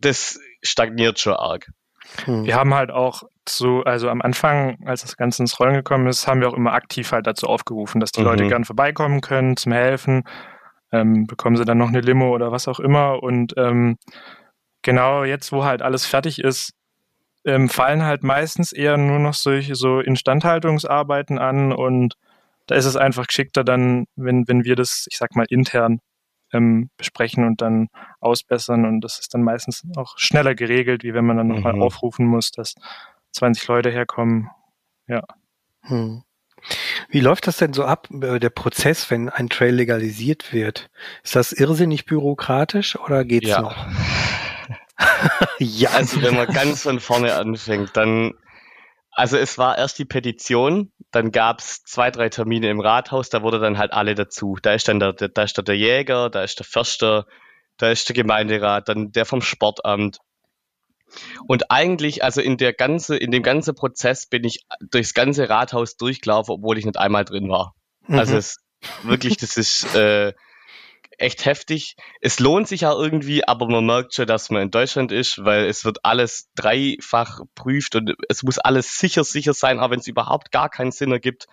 [0.00, 1.68] das stagniert schon arg.
[2.24, 2.44] Hm.
[2.44, 6.26] Wir haben halt auch zu, also am Anfang, als das Ganze ins Rollen gekommen ist,
[6.26, 8.26] haben wir auch immer aktiv halt dazu aufgerufen, dass die Mhm.
[8.26, 10.24] Leute gern vorbeikommen können zum Helfen.
[10.92, 13.22] Ähm, bekommen sie dann noch eine Limo oder was auch immer.
[13.22, 13.96] Und ähm,
[14.82, 16.72] genau jetzt, wo halt alles fertig ist,
[17.44, 22.14] ähm, fallen halt meistens eher nur noch solche so Instandhaltungsarbeiten an und
[22.66, 26.00] da ist es einfach geschickter dann, wenn, wenn wir das, ich sag mal, intern
[26.52, 27.88] ähm, besprechen und dann
[28.20, 31.82] ausbessern und das ist dann meistens auch schneller geregelt, wie wenn man dann nochmal Mhm.
[31.82, 32.74] aufrufen muss, dass
[33.36, 34.50] 20 Leute herkommen.
[35.82, 36.22] Hm.
[37.08, 40.90] Wie läuft das denn so ab, äh, der Prozess, wenn ein Trail legalisiert wird?
[41.22, 43.60] Ist das irrsinnig bürokratisch oder geht's Ja.
[43.60, 43.86] noch?
[45.58, 48.32] ja, Also wenn man ganz von vorne anfängt, dann,
[49.12, 53.60] also es war erst die Petition, dann gab's zwei, drei Termine im Rathaus, da wurde
[53.60, 54.56] dann halt alle dazu.
[54.60, 57.26] Da ist dann der, der, da ist der Jäger, da ist der Förster,
[57.76, 60.18] da ist der Gemeinderat, dann der vom Sportamt.
[61.46, 65.96] Und eigentlich, also in der ganze, in dem ganzen Prozess bin ich durchs ganze Rathaus
[65.96, 67.74] durchgelaufen, obwohl ich nicht einmal drin war.
[68.08, 68.38] Also Mhm.
[68.38, 68.58] es
[69.02, 70.32] wirklich, das ist äh,
[71.18, 71.96] echt heftig.
[72.20, 75.64] Es lohnt sich ja irgendwie, aber man merkt schon, dass man in Deutschland ist, weil
[75.66, 80.06] es wird alles dreifach prüft und es muss alles sicher, sicher sein, auch wenn es
[80.06, 81.46] überhaupt gar keinen Sinn ergibt.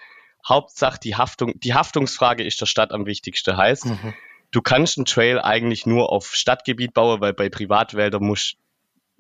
[0.47, 3.55] Hauptsache die Haftung, die Haftungsfrage ist der Stadt am wichtigsten.
[3.55, 4.13] Heißt, Mhm.
[4.51, 8.55] du kannst einen Trail eigentlich nur auf Stadtgebiet bauen, weil bei Privatwäldern musst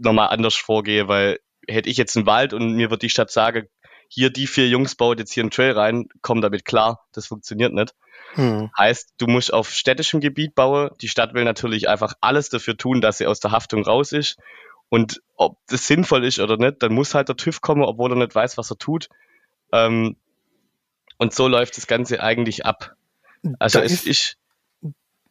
[0.03, 3.67] nochmal anders vorgehen, weil hätte ich jetzt einen Wald und mir wird die Stadt sagen,
[4.07, 7.73] hier die vier Jungs baut jetzt hier einen Trail rein, komm damit klar, das funktioniert
[7.73, 7.95] nicht.
[8.35, 8.69] Hm.
[8.77, 10.89] Heißt, du musst auf städtischem Gebiet bauen.
[11.01, 14.37] Die Stadt will natürlich einfach alles dafür tun, dass sie aus der Haftung raus ist.
[14.89, 18.15] Und ob das sinnvoll ist oder nicht, dann muss halt der TÜV kommen, obwohl er
[18.15, 19.09] nicht weiß, was er tut.
[19.71, 20.15] Ähm,
[21.17, 22.95] und so läuft das Ganze eigentlich ab.
[23.59, 24.37] Also da, es ist, ist,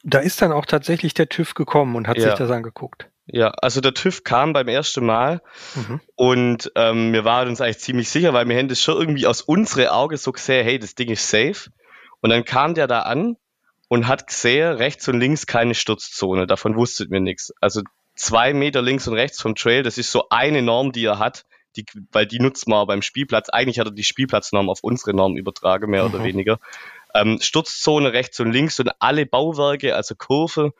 [0.02, 2.24] da ist dann auch tatsächlich der TÜV gekommen und hat Ja.
[2.24, 3.08] sich das angeguckt.
[3.26, 5.40] Ja, also der TÜV kam beim ersten Mal
[5.74, 6.00] Mhm.
[6.16, 9.42] und ähm, wir waren uns eigentlich ziemlich sicher, weil wir haben das schon irgendwie aus
[9.42, 11.70] unsere Augen so gesehen, hey, das Ding ist safe.
[12.20, 13.36] Und dann kam der da an
[13.88, 16.46] und hat gesehen, rechts und links keine Sturzzone.
[16.46, 17.52] Davon wusstet wir nichts.
[17.60, 17.82] Also
[18.14, 21.44] zwei Meter links und rechts vom Trail, das ist so eine Norm, die er hat,
[21.76, 23.48] die, weil die nutzt man beim Spielplatz.
[23.48, 26.24] Eigentlich hat er die Spielplatznorm auf unsere Norm übertragen, mehr oder Mhm.
[26.24, 26.58] weniger.
[27.14, 30.72] Ähm, Sturzzone rechts und links und alle Bauwerke, also Kurve,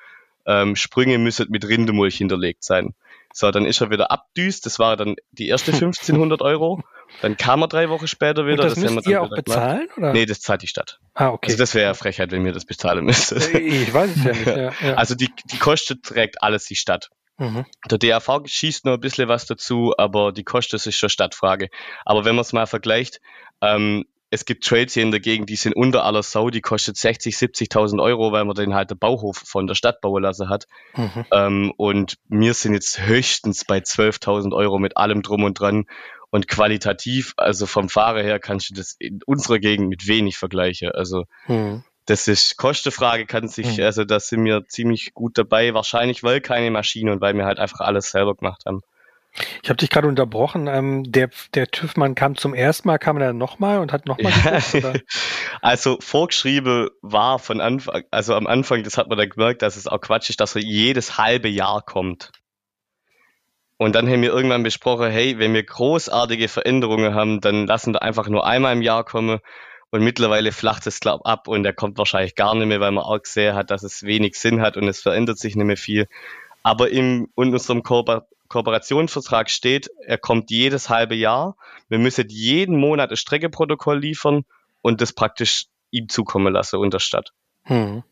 [0.46, 2.94] ähm, Sprünge müssen mit Rindemulch hinterlegt sein.
[3.32, 4.66] So, dann ist er wieder abdüst.
[4.66, 6.82] Das war dann die erste 1500 Euro.
[7.20, 8.62] Dann kam er drei Wochen später wieder.
[8.64, 9.44] Und das, wir müsst ihr auch gemacht.
[9.44, 9.88] bezahlen?
[9.96, 10.12] Oder?
[10.12, 10.98] Nee, das zahlt die Stadt.
[11.14, 11.50] ah, okay.
[11.50, 13.36] Also das wäre ja Frechheit, wenn mir das bezahlen müsste.
[13.36, 14.46] Äh, ich weiß es ja nicht.
[14.46, 14.94] Ja, ja.
[14.94, 17.10] Also die, die Kosten trägt alles die Stadt.
[17.38, 17.66] mhm.
[17.90, 21.68] Der DAV schießt nur ein bisschen was dazu, aber die Kosten ist schon Stadtfrage.
[22.04, 23.20] Aber wenn man es mal vergleicht,
[23.60, 26.96] ähm, es gibt Trails hier in der Gegend, die sind unter aller Sau, die kostet
[26.96, 30.66] 60, 70.000 Euro, weil man den halt der Bauhof von der Stadt bauen lassen hat.
[30.96, 31.26] Mhm.
[31.30, 35.84] Ähm, und wir sind jetzt höchstens bei 12.000 Euro mit allem drum und dran.
[36.30, 40.90] Und qualitativ, also vom Fahrer her, kannst du das in unserer Gegend mit wenig vergleichen.
[40.90, 41.84] Also Mhm.
[42.06, 43.84] das ist Kostenfrage, kann sich, Mhm.
[43.84, 45.74] also da sind wir ziemlich gut dabei.
[45.74, 48.80] Wahrscheinlich, weil keine Maschine und weil wir halt einfach alles selber gemacht haben.
[49.62, 50.66] Ich habe dich gerade unterbrochen.
[50.66, 54.32] Ähm, der, der TÜV-Mann kam zum ersten Mal, kam er dann nochmal und hat nochmal
[54.32, 54.74] geguckt?
[54.74, 55.00] Oder?
[55.60, 59.86] Also vorgeschrieben war von Anfang, also am Anfang, das hat man dann gemerkt, dass es
[59.86, 62.32] auch Quatsch ist, dass er jedes halbe Jahr kommt.
[63.76, 68.02] Und dann haben wir irgendwann besprochen, hey, wenn wir großartige Veränderungen haben, dann lassen wir
[68.02, 69.40] einfach nur einmal im Jahr kommen.
[69.90, 73.04] Und mittlerweile flacht es, glaub ab und er kommt wahrscheinlich gar nicht mehr, weil man
[73.04, 76.08] auch gesehen hat, dass es wenig Sinn hat und es verändert sich nicht mehr viel.
[76.62, 81.56] Aber im, in unserem Kooper Kooperationsvertrag steht, er kommt jedes halbe Jahr.
[81.88, 84.44] Wir müssen jeden Monat ein Streckeprotokoll liefern
[84.82, 87.30] und das praktisch ihm zukommen lassen unter Stadt.
[87.64, 88.02] Mhm.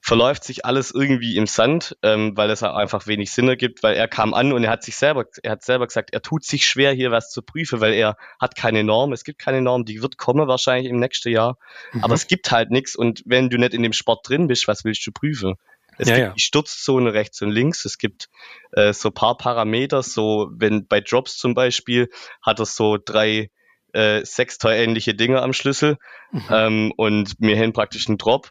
[0.00, 4.08] Verläuft sich alles irgendwie im Sand, ähm, weil es einfach wenig Sinn ergibt, weil er
[4.08, 6.92] kam an und er hat sich selber, er hat selber gesagt, er tut sich schwer,
[6.92, 10.16] hier was zu prüfen, weil er hat keine Norm, es gibt keine Norm, die wird
[10.18, 11.56] kommen wahrscheinlich im nächsten Jahr,
[11.92, 12.04] Mhm.
[12.04, 14.84] aber es gibt halt nichts und wenn du nicht in dem Sport drin bist, was
[14.84, 15.56] willst du prüfen?
[16.02, 16.34] Es Ja, gibt ja.
[16.34, 18.28] die Stürzzone rechts und links, es gibt
[18.72, 22.08] äh, so paar Parameter, so wenn bei Drops zum Beispiel
[22.42, 23.50] hat er so drei
[23.92, 25.96] äh, Sextoy-ähnliche Dinge am Schlüssel
[26.32, 26.44] Mhm.
[26.50, 28.50] ähm, und wir haben praktisch einen Drop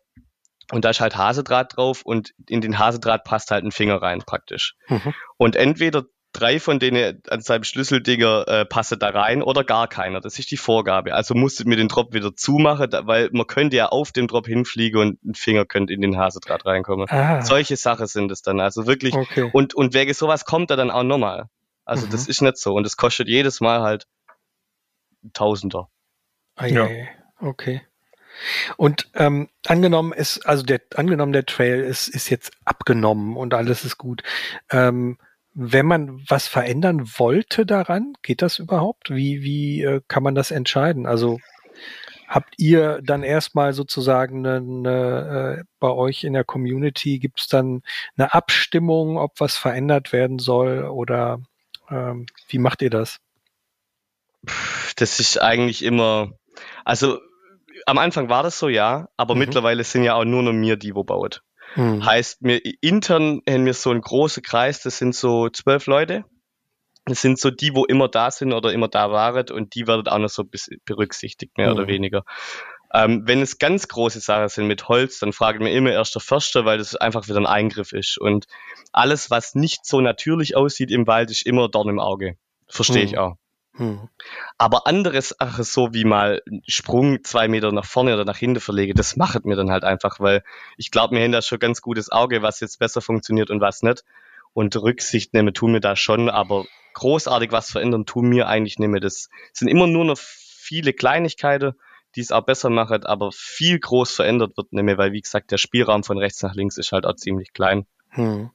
[0.72, 4.20] und da ist halt Hasedraht drauf und in den Hasedraht passt halt ein Finger rein
[4.26, 4.76] praktisch.
[4.88, 5.14] Mhm.
[5.38, 10.22] Und entweder drei von denen an seinem Schlüsseldinger äh, passen da rein oder gar keiner.
[10.22, 11.14] Das ist die Vorgabe.
[11.14, 14.48] Also musstet mir den Drop wieder zumachen, da, weil man könnte ja auf den Drop
[14.48, 17.08] hinfliegen und ein Finger könnte in den Hasedraht reinkommen.
[17.10, 18.60] Ah, Solche Sachen sind es dann.
[18.60, 19.14] Also wirklich.
[19.14, 19.50] okay.
[19.54, 21.48] Und, und wegen sowas kommt er dann auch nochmal.
[21.86, 22.12] Also Mhm.
[22.12, 22.74] das ist nicht so.
[22.74, 24.08] Und es kostet jedes Mal halt
[25.34, 25.90] Tausender.
[26.56, 26.88] Ah, ja.
[27.40, 27.82] Okay.
[28.78, 33.84] Und ähm, angenommen ist, also der angenommen der Trail ist, ist jetzt abgenommen und alles
[33.84, 34.24] ist gut.
[34.72, 35.18] Ähm,
[35.54, 39.10] wenn man was verändern wollte daran, geht das überhaupt?
[39.10, 41.06] Wie, wie äh, kann man das entscheiden?
[41.06, 41.40] Also
[42.28, 47.82] habt ihr dann erstmal sozusagen eine, äh, bei euch in der Community, gibt es dann
[48.16, 51.42] eine Abstimmung, ob was verändert werden soll oder
[51.90, 53.20] ähm, wie macht ihr das?
[54.96, 56.32] Das ist eigentlich immer,
[56.86, 57.20] also
[57.86, 59.40] am Anfang war das so, ja, aber mhm.
[59.40, 61.44] mittlerweile sind ja auch nur noch mir die, wo baut.
[61.76, 62.06] Mhm.
[62.06, 66.26] Heißt, mir intern haben wir so einen großen Kreis, das sind so zwölf Leute.
[67.06, 70.08] Das sind so die, wo immer da sind oder immer da waren und die werden
[70.08, 70.44] auch noch so
[70.86, 71.78] berücksichtigt, mehr mhm.
[71.78, 72.24] oder weniger.
[72.94, 76.22] Ähm, wenn es ganz große Sachen sind mit Holz, dann fragen wir immer erst der
[76.22, 78.18] Förster, weil das einfach wieder ein Eingriff ist.
[78.18, 78.46] Und
[78.92, 82.38] alles, was nicht so natürlich aussieht im Wald, ist immer Dorn im Auge.
[82.68, 83.38] Verstehe ich auch.
[83.74, 84.10] Hm.
[84.58, 88.94] Aber andere Sachen, so wie mal Sprung zwei Meter nach vorne oder nach hinten verlege,
[88.94, 90.44] das macht mir dann halt einfach, weil
[90.78, 93.82] ich glaube, mir haben da schon ganz gutes Auge, was jetzt besser funktioniert und was
[93.82, 94.04] nicht.
[94.54, 98.90] Und Rücksicht nehmen tun mir da schon, aber großartig was verändern tun mir eigentlich nicht
[98.90, 99.00] mehr.
[99.00, 101.74] Das sind immer nur noch viele Kleinigkeiten,
[102.16, 105.52] die es auch besser machen, aber viel groß verändert wird nicht mehr, weil wie gesagt,
[105.52, 107.86] der Spielraum von rechts nach links ist halt auch ziemlich klein.
[108.10, 108.50] Hm.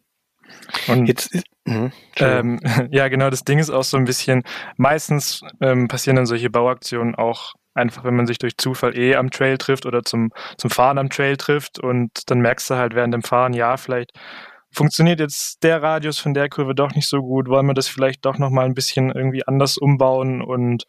[0.89, 4.43] Und jetzt ist, mh, ähm, ja, genau, das Ding ist auch so ein bisschen,
[4.77, 9.31] meistens ähm, passieren dann solche Bauaktionen auch einfach, wenn man sich durch Zufall eh am
[9.31, 13.15] Trail trifft oder zum, zum Fahren am Trail trifft und dann merkst du halt während
[13.15, 14.13] dem Fahren, ja, vielleicht
[14.73, 18.25] funktioniert jetzt der Radius von der Kurve doch nicht so gut, wollen wir das vielleicht
[18.25, 20.85] doch nochmal ein bisschen irgendwie anders umbauen und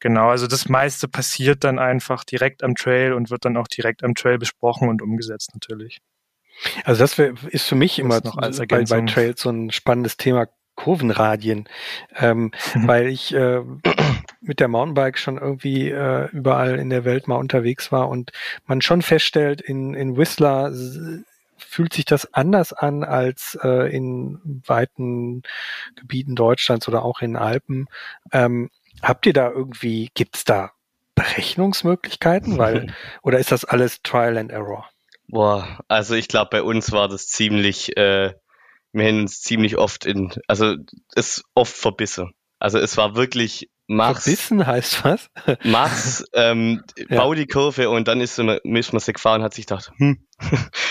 [0.00, 4.02] genau, also das meiste passiert dann einfach direkt am Trail und wird dann auch direkt
[4.02, 6.00] am Trail besprochen und umgesetzt natürlich.
[6.84, 10.48] Also das ist für mich immer noch als bei, bei Trails so ein spannendes Thema,
[10.76, 11.68] Kurvenradien,
[12.16, 12.88] ähm, mhm.
[12.88, 13.60] weil ich äh,
[14.40, 18.32] mit der Mountainbike schon irgendwie äh, überall in der Welt mal unterwegs war und
[18.66, 20.72] man schon feststellt, in, in Whistler
[21.56, 25.42] fühlt sich das anders an als äh, in weiten
[25.96, 27.86] Gebieten Deutschlands oder auch in Alpen.
[28.32, 28.70] Ähm,
[29.02, 30.72] habt ihr da irgendwie, gibt's da
[31.14, 32.58] Berechnungsmöglichkeiten?
[32.58, 34.88] Weil, oder ist das alles Trial and Error?
[35.28, 38.34] Boah, also ich glaube, bei uns war das ziemlich, äh,
[38.92, 40.76] wir haben uns ziemlich oft in, also
[41.14, 42.32] es oft verbissen.
[42.58, 44.24] Also es war wirklich Mach's.
[44.24, 45.30] Verbissen heißt was?
[45.64, 47.18] Mach's, ähm, ja.
[47.18, 50.26] bau die Kurve und dann ist man, ist man gefahren und hat sich gedacht, hm,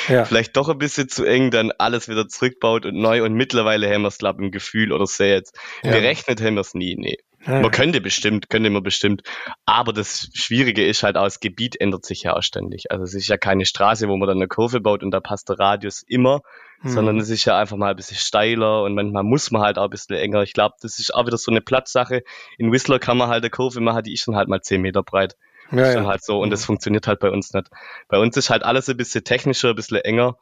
[0.07, 0.25] ja.
[0.25, 4.03] vielleicht doch ein bisschen zu eng, dann alles wieder zurückbaut und neu und mittlerweile haben
[4.03, 5.57] wir es, glaube im Gefühl oder sehr jetzt.
[5.81, 5.91] Ja.
[5.91, 7.17] Berechnet haben wir es nie, nee.
[7.45, 7.60] Ja.
[7.60, 9.23] Man könnte bestimmt, könnte man bestimmt.
[9.65, 12.91] Aber das Schwierige ist halt auch, das Gebiet ändert sich ja auch ständig.
[12.91, 15.49] Also es ist ja keine Straße, wo man dann eine Kurve baut und da passt
[15.49, 16.41] der Radius immer,
[16.82, 16.91] hm.
[16.91, 19.86] sondern es ist ja einfach mal ein bisschen steiler und manchmal muss man halt auch
[19.86, 20.43] ein bisschen enger.
[20.43, 22.23] Ich glaube, das ist auch wieder so eine Platzsache.
[22.58, 25.03] In Whistler kann man halt eine Kurve machen, die ist dann halt mal zehn Meter
[25.03, 25.36] breit.
[25.71, 26.10] Ja, ist dann ja.
[26.10, 27.67] halt so und das funktioniert halt bei uns nicht.
[28.08, 30.38] Bei uns ist halt alles ein bisschen technischer, ein bisschen enger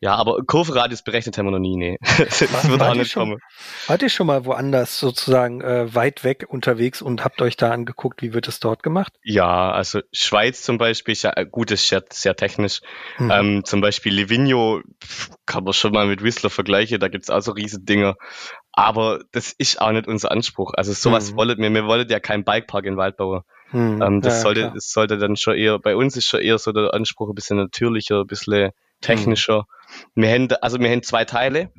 [0.00, 1.98] ja, aber Kurvenradius berechnet haben wir noch nie, nee.
[2.18, 3.38] das wird auch nicht schon, kommen.
[3.86, 8.22] Wart ihr schon mal woanders sozusagen äh, weit weg unterwegs und habt euch da angeguckt,
[8.22, 9.12] wie wird es dort gemacht?
[9.22, 12.80] Ja, also Schweiz zum Beispiel, ist ja, äh, gut, ist sehr, sehr technisch.
[13.18, 13.30] Mhm.
[13.30, 14.80] Ähm, zum Beispiel Livigno
[15.44, 18.16] kann man schon mal mit Whistler vergleichen, da gibt's auch so riesige Dinge.
[18.72, 20.72] Aber das ist auch nicht unser Anspruch.
[20.74, 21.36] Also sowas mhm.
[21.36, 23.42] wollen wir, wir wollen ja keinen Bikepark in Wald bauen.
[23.72, 24.00] Mhm.
[24.00, 26.72] Ähm, das, ja, sollte, das sollte dann schon eher, bei uns ist schon eher so
[26.72, 28.70] der Anspruch ein bisschen natürlicher, ein bisschen
[29.00, 29.66] technischer.
[30.14, 30.22] Mhm.
[30.22, 31.72] Wir haben, also wir haben zwei Teile.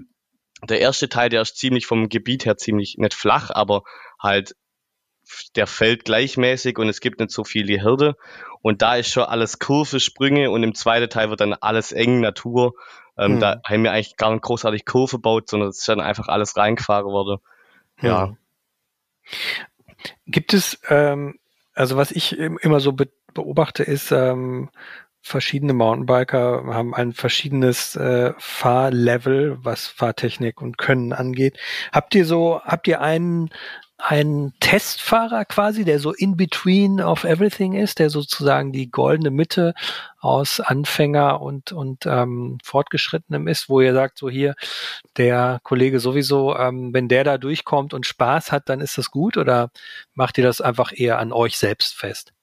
[0.67, 3.83] Der erste Teil, der ist ziemlich vom Gebiet her ziemlich nicht flach, aber
[4.19, 4.55] halt
[5.55, 8.15] der fällt gleichmäßig und es gibt nicht so viele Hürde.
[8.61, 12.19] Und da ist schon alles Kurve, Sprünge und im zweiten Teil wird dann alles eng,
[12.19, 12.73] Natur.
[13.17, 13.39] Ähm, hm.
[13.39, 16.57] Da haben wir eigentlich gar nicht großartig Kurve gebaut, sondern es ist dann einfach alles
[16.57, 17.39] reingefahren worden.
[18.01, 18.27] Ja.
[18.27, 18.37] Hm.
[20.25, 21.39] Gibt es, ähm,
[21.73, 24.69] also was ich immer so be beobachte, ist, ähm,
[25.21, 31.57] verschiedene Mountainbiker haben ein verschiedenes äh, Fahrlevel, was Fahrtechnik und Können angeht.
[31.91, 33.49] Habt ihr so, habt ihr einen
[34.01, 39.73] einen Testfahrer quasi, der so in between of everything ist, der sozusagen die goldene Mitte
[40.19, 44.55] aus Anfänger und und ähm, Fortgeschrittenem ist, wo ihr sagt, so hier
[45.17, 49.37] der Kollege sowieso, ähm, wenn der da durchkommt und Spaß hat, dann ist das gut
[49.37, 49.69] oder
[50.13, 52.33] macht ihr das einfach eher an euch selbst fest?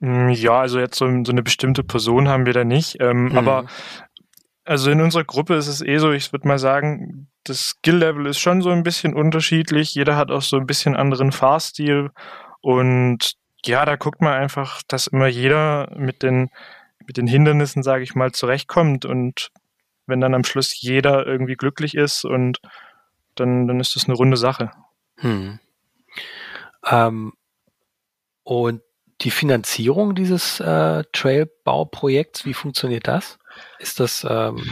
[0.00, 2.96] Hm, ja, also jetzt so, so eine bestimmte Person haben wir da nicht.
[3.00, 3.38] Ähm, mhm.
[3.38, 3.66] Aber
[4.64, 8.38] also in unserer Gruppe ist es eh so, ich würde mal sagen, das Skill-Level ist
[8.38, 9.94] schon so ein bisschen unterschiedlich.
[9.94, 12.10] Jeder hat auch so ein bisschen anderen Fahrstil.
[12.60, 13.34] Und
[13.64, 16.50] ja, da guckt man einfach, dass immer jeder mit den,
[17.06, 19.04] mit den Hindernissen, sage ich mal, zurechtkommt.
[19.04, 19.50] Und
[20.06, 22.60] wenn dann am Schluss jeder irgendwie glücklich ist und
[23.34, 24.70] dann, dann ist das eine runde Sache.
[25.16, 25.58] Hm.
[26.86, 27.32] Ähm,
[28.44, 28.82] und
[29.22, 33.38] die Finanzierung dieses äh, Trailbauprojekts, wie funktioniert das?
[33.78, 34.64] Ist das, ähm,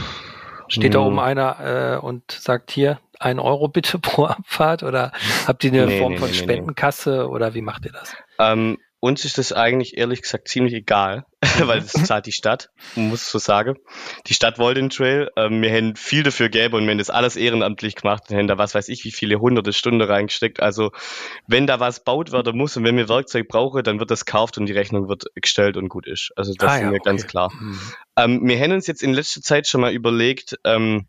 [0.68, 1.24] steht da oben hm.
[1.24, 5.12] einer äh, und sagt hier, ein Euro bitte pro Abfahrt oder
[5.46, 8.14] habt ihr eine nee, Form nee, von nee, Spendenkasse oder wie macht ihr das?
[8.38, 11.24] Ähm, uns ist das eigentlich ehrlich gesagt ziemlich egal,
[11.60, 13.76] weil das zahlt die Stadt, muss so sagen.
[14.26, 15.30] Die Stadt wollte den Trail.
[15.36, 18.48] Ähm, wir haben viel dafür gegeben und wir haben das alles ehrenamtlich gemacht und haben
[18.48, 20.60] da was weiß ich wie viele hunderte Stunden reingesteckt.
[20.60, 20.90] Also
[21.46, 24.58] wenn da was baut werden muss und wenn wir Werkzeug brauchen, dann wird das gekauft
[24.58, 26.32] und die Rechnung wird gestellt und gut ist.
[26.34, 27.10] Also das ah, sind ja, wir okay.
[27.10, 27.52] ganz klar.
[27.52, 27.80] Mhm.
[28.16, 31.06] Ähm, wir haben uns jetzt in letzter Zeit schon mal überlegt, ähm,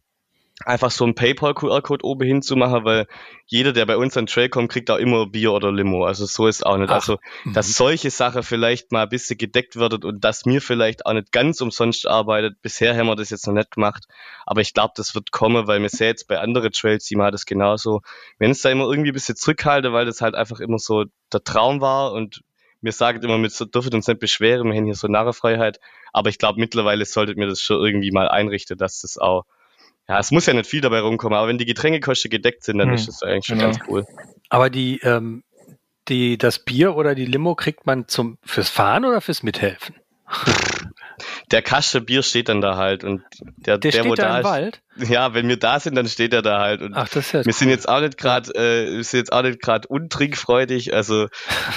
[0.65, 3.07] einfach so ein PayPal-QR-Code oben hinzumachen, weil
[3.45, 6.05] jeder, der bei uns an Trail kommt, kriegt auch immer Bier oder Limo.
[6.05, 6.89] Also so ist auch nicht.
[6.89, 7.73] Ach, also, dass mhm.
[7.73, 11.61] solche Sachen vielleicht mal ein bisschen gedeckt wird und dass mir vielleicht auch nicht ganz
[11.61, 12.61] umsonst arbeitet.
[12.61, 14.05] Bisher haben wir das jetzt noch nicht gemacht.
[14.45, 17.31] Aber ich glaube, das wird kommen, weil wir sehen jetzt bei anderen Trails, die machen
[17.31, 18.01] das genauso.
[18.37, 21.43] Wenn es da immer irgendwie ein bisschen zurückhalte, weil das halt einfach immer so der
[21.43, 22.41] Traum war und
[22.81, 25.79] mir sagt immer, wir dürfen uns nicht beschweren, wir haben hier so Narrefreiheit.
[26.13, 29.45] Aber ich glaube, mittlerweile solltet mir das schon irgendwie mal einrichten, dass das auch
[30.09, 32.87] ja, es muss ja nicht viel dabei rumkommen, aber wenn die Getränkekosten gedeckt sind, dann
[32.87, 33.71] hm, ist das eigentlich schon genau.
[33.71, 34.05] ganz cool.
[34.49, 35.43] Aber die, ähm,
[36.07, 39.95] die, das Bier oder die Limo kriegt man zum, fürs Fahren oder fürs Mithelfen?
[41.51, 43.23] Der Kasten Bier steht dann da halt und
[43.57, 44.81] der, der, der steht wo da, im ist, Wald?
[44.95, 46.81] Ja, wenn wir da sind, dann steht er da halt.
[46.81, 47.53] Und Ach, das ist ja wir cool.
[47.53, 51.27] sind jetzt auch nicht gerade, äh, wir sind jetzt auch nicht gerade untrinkfreudig, also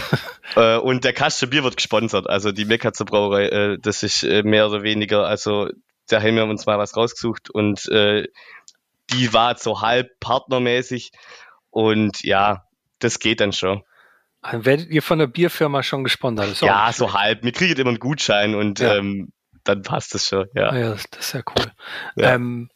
[0.57, 4.45] äh, und der Kasten Bier wird gesponsert, also die Mekatzer Brauerei, äh, das ist äh,
[4.45, 5.71] mehr oder weniger, also
[6.09, 8.27] da haben wir uns mal was rausgesucht und äh,
[9.11, 11.13] die war so halb partnermäßig
[11.71, 12.65] und ja,
[12.99, 13.83] das geht dann schon.
[14.43, 16.61] Dann werdet ihr von der Bierfirma schon gesponsert?
[16.61, 17.45] Ja, so halb.
[17.45, 18.97] Wir kriegen immer einen Gutschein und ja.
[18.97, 19.33] ähm,
[19.65, 20.49] dann passt das schon.
[20.55, 21.73] Ja, ah ja das, das, ist ja cool.
[22.17, 22.35] Ja.
[22.35, 22.69] Ähm,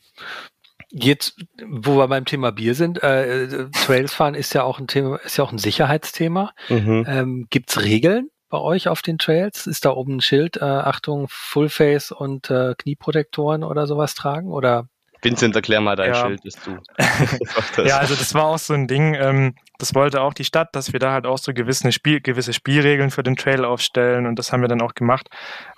[0.91, 5.16] jetzt, wo wir beim Thema Bier sind, äh, Trails fahren ist ja auch ein Thema,
[5.16, 6.53] ist ja auch ein Sicherheitsthema.
[6.68, 7.05] Mhm.
[7.09, 9.66] Ähm, Gibt es Regeln, bei euch auf den Trails?
[9.66, 14.51] Ist da oben ein Schild, äh, Achtung, Fullface und äh, Knieprotektoren oder sowas tragen?
[14.51, 14.88] Oder
[15.22, 16.26] Vincent, erklär mal dein ja.
[16.26, 16.78] Schild, ist du.
[17.82, 20.92] ja, also das war auch so ein Ding, ähm, das wollte auch die Stadt, dass
[20.92, 24.53] wir da halt auch so gewisse, Spiel, gewisse Spielregeln für den Trail aufstellen und das
[24.53, 25.28] haben wir dann auch gemacht.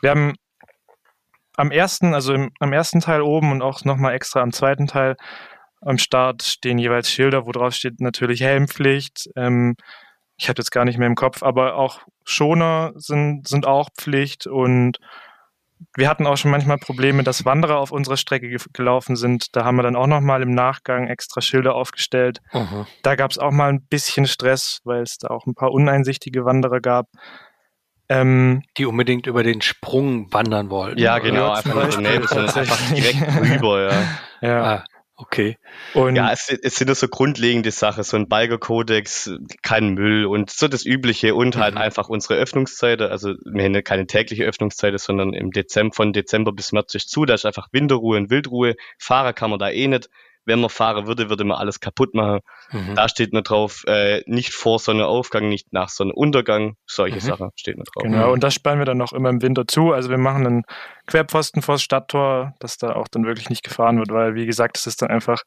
[0.03, 0.35] Wir haben
[1.57, 5.17] am ersten, also im, am ersten Teil oben und auch nochmal extra am zweiten Teil
[5.81, 9.77] am Start stehen jeweils Schilder, wo drauf steht natürlich Helmpflicht, ähm,
[10.39, 14.47] ich habe jetzt gar nicht mehr im Kopf, aber auch Schoner sind, sind auch Pflicht
[14.47, 14.99] und
[15.97, 19.55] wir hatten auch schon manchmal Probleme, dass Wanderer auf unserer Strecke gelaufen sind.
[19.55, 22.41] Da haben wir dann auch nochmal im Nachgang extra Schilder aufgestellt.
[22.53, 22.87] Mhm.
[23.03, 26.45] Da gab es auch mal ein bisschen Stress, weil es da auch ein paar uneinsichtige
[26.45, 27.07] Wanderer gab.
[28.09, 30.99] Ähm, die unbedingt über den Sprung wandern wollten.
[30.99, 34.49] Ja, genau, einfach, einfach direkt rüber, ja.
[34.49, 34.65] ja.
[34.65, 34.85] Ah.
[35.21, 35.59] Okay.
[35.95, 40.69] Und ja, es, es sind so grundlegende Sachen, so ein Balger-Kodex, kein Müll und so
[40.69, 41.81] das Übliche und halt mhm.
[41.81, 43.09] einfach unsere Öffnungszeiten.
[43.09, 47.25] Also wir haben keine tägliche Öffnungszeiten, sondern im Dezember, von Dezember bis März ist zu,
[47.25, 48.77] da ist einfach Winterruhe und Wildruhe.
[48.97, 50.09] Fahrer kann man da eh nicht
[50.49, 52.41] wenn man fahren würde, würde man alles kaputt machen.
[52.73, 52.95] Mhm.
[52.97, 56.77] Da steht nur drauf, äh, nicht vor Sonnenaufgang, nicht nach Sonnenuntergang.
[56.87, 57.21] Solche mhm.
[57.21, 58.03] Sachen steht nur drauf.
[58.03, 59.93] Genau, und das spannen wir dann noch immer im Winter zu.
[59.93, 60.63] Also wir machen einen
[61.07, 64.87] Querpfosten vors Stadttor, dass da auch dann wirklich nicht gefahren wird, weil wie gesagt, es
[64.87, 65.43] ist dann einfach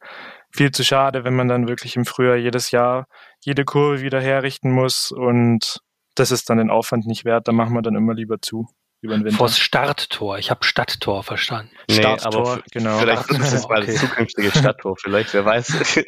[0.51, 3.07] viel zu schade, wenn man dann wirklich im Frühjahr jedes Jahr
[3.43, 5.81] jede Kurve wieder herrichten muss und
[6.15, 7.47] das ist dann den Aufwand nicht wert.
[7.47, 8.67] Da machen wir dann immer lieber zu
[9.01, 9.37] über den Winter.
[9.37, 10.37] Vors Starttor.
[10.37, 11.71] Ich habe Stadttor verstanden.
[11.89, 12.99] Nee, Starttor, genau.
[12.99, 13.93] Vielleicht ist es mal okay.
[13.93, 16.05] das zukünftige Stadttor, vielleicht, wer weiß.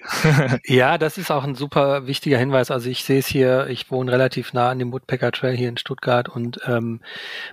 [0.66, 2.70] ja, das ist auch ein super wichtiger Hinweis.
[2.70, 5.78] Also ich sehe es hier, ich wohne relativ nah an dem Woodpecker Trail hier in
[5.78, 7.02] Stuttgart und ähm,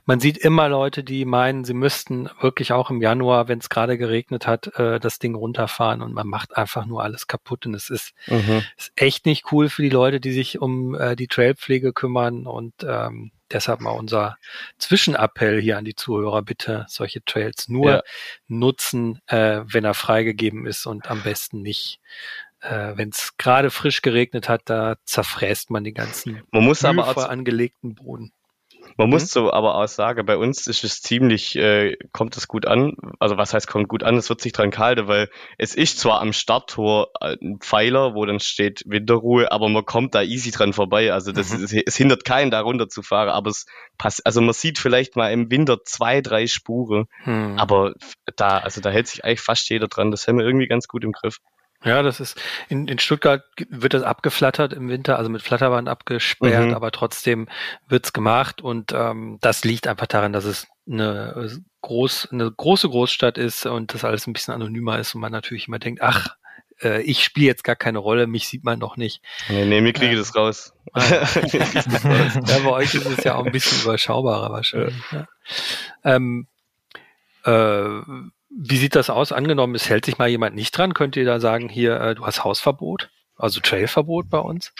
[0.05, 3.97] man sieht immer Leute, die meinen, sie müssten wirklich auch im Januar, wenn es gerade
[3.97, 7.88] geregnet hat, äh, das Ding runterfahren und man macht einfach nur alles kaputt und es
[7.88, 8.62] ist, mhm.
[8.76, 12.74] ist echt nicht cool für die Leute, die sich um äh, die Trailpflege kümmern und
[12.86, 14.36] ähm, deshalb mal unser
[14.78, 18.03] Zwischenappell hier an die Zuhörer, bitte solche Trails nur ja.
[18.46, 22.01] nutzen, äh, wenn er freigegeben ist und am besten nicht
[22.61, 27.30] äh, wenn es gerade frisch geregnet hat, da zerfräst man die ganzen man muss aber
[27.30, 28.32] angelegten Boden.
[29.01, 29.12] Man mhm.
[29.14, 32.96] muss so aber auch sagen, bei uns ist es ziemlich, äh, kommt es gut an.
[33.18, 34.18] Also was heißt kommt gut an?
[34.18, 38.40] Es wird sich dran kalten, weil es ist zwar am Starttor ein Pfeiler, wo dann
[38.40, 41.14] steht Winterruhe, aber man kommt da easy dran vorbei.
[41.14, 41.64] Also das mhm.
[41.64, 43.64] ist, es hindert keinen, da runter zu fahren, aber es
[43.96, 47.59] passt, also man sieht vielleicht mal im Winter zwei, drei Spuren, mhm.
[47.59, 47.94] aber
[48.36, 50.11] da, also da hält sich eigentlich fast jeder dran.
[50.11, 51.38] Das haben wir irgendwie ganz gut im Griff.
[51.84, 56.68] Ja, das ist in, in Stuttgart wird das abgeflattert im Winter, also mit Flatterband abgesperrt,
[56.68, 56.74] mhm.
[56.74, 57.48] aber trotzdem
[57.88, 63.38] wird's gemacht und ähm, das liegt einfach daran, dass es eine groß eine große Großstadt
[63.38, 66.36] ist und das alles ein bisschen anonymer ist und man natürlich immer denkt, ach,
[66.82, 69.22] äh, ich spiele jetzt gar keine Rolle, mich sieht man doch nicht.
[69.48, 70.74] Nee, nee, mir kriege ich das raus.
[70.92, 71.02] Ah,
[71.52, 74.94] ja, bei euch ist es ja auch ein bisschen überschaubarer wahrscheinlich.
[75.12, 75.26] Ja.
[76.04, 76.46] Ähm,
[77.44, 78.00] äh,
[78.51, 79.32] wie sieht das aus?
[79.32, 82.26] Angenommen, es hält sich mal jemand nicht dran, könnt ihr da sagen, hier, äh, du
[82.26, 84.72] hast Hausverbot, also Trailverbot bei uns?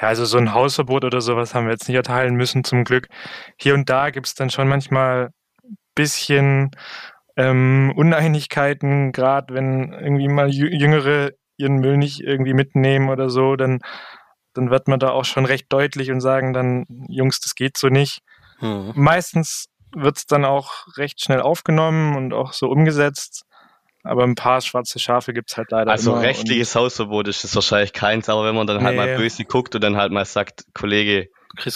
[0.00, 3.08] Ja, also so ein Hausverbot oder sowas haben wir jetzt nicht erteilen müssen, zum Glück.
[3.56, 5.30] Hier und da gibt es dann schon manchmal
[5.94, 6.70] bisschen
[7.36, 13.80] ähm, Uneinigkeiten, gerade wenn irgendwie mal Jüngere ihren Müll nicht irgendwie mitnehmen oder so, dann,
[14.54, 17.88] dann wird man da auch schon recht deutlich und sagen dann, Jungs, das geht so
[17.88, 18.20] nicht.
[18.60, 18.92] Mhm.
[18.94, 19.66] Meistens
[19.96, 23.44] wird es dann auch recht schnell aufgenommen und auch so umgesetzt.
[24.04, 25.90] Aber ein paar schwarze Schafe gibt es halt leider.
[25.90, 29.04] Also rechtliches Hausverbot ist es wahrscheinlich keins, aber wenn man dann halt nee.
[29.04, 31.28] mal böse guckt und dann halt mal sagt, Kollege,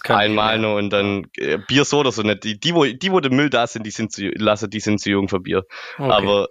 [0.08, 2.44] einmal nur und dann äh, Bier so oder so nicht.
[2.44, 5.00] Die, die, wo, die, wo der Müll da sind, die sind zu, lasse, die sind
[5.00, 5.64] zu jung für Bier.
[5.98, 6.10] Okay.
[6.10, 6.48] Aber,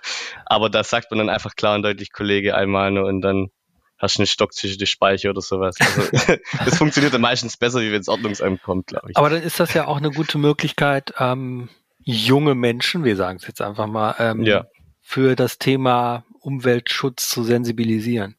[0.46, 3.48] aber da sagt man dann einfach klar und deutlich, Kollege, einmal nur und dann
[4.02, 5.76] hast du einen Stock zwischen die Speicher oder sowas.
[5.80, 9.16] Also, das funktioniert dann meistens besser, wie wenn es Ordnungsamt kommt, glaube ich.
[9.16, 11.68] Aber dann ist das ja auch eine gute Möglichkeit, ähm,
[12.00, 14.66] junge Menschen, wir sagen es jetzt einfach mal, ähm, ja.
[15.00, 18.36] für das Thema Umweltschutz zu sensibilisieren.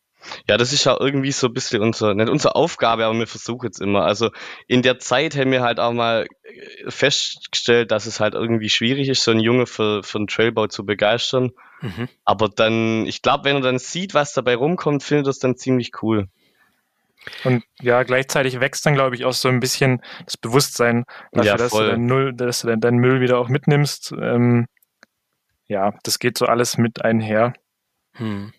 [0.47, 3.69] Ja, das ist ja irgendwie so ein bisschen unser, nicht unsere Aufgabe, aber wir versuchen
[3.69, 4.03] es immer.
[4.05, 4.31] Also
[4.67, 9.09] in der Zeit haben wir halt auch mal äh, festgestellt, dass es halt irgendwie schwierig
[9.09, 11.51] ist, so einen Junge für, für einen Trailbau zu begeistern.
[11.81, 12.07] Mhm.
[12.23, 15.57] Aber dann, ich glaube, wenn er dann sieht, was dabei rumkommt, findet er es dann
[15.57, 16.27] ziemlich cool.
[17.43, 21.57] Und ja, gleichzeitig wächst dann, glaube ich, auch so ein bisschen das Bewusstsein dafür, ja,
[21.57, 24.13] dass, du deinen Müll, dass du deinen Müll wieder auch mitnimmst.
[24.19, 24.67] Ähm,
[25.67, 27.53] ja, das geht so alles mit einher.
[28.13, 28.53] Hm.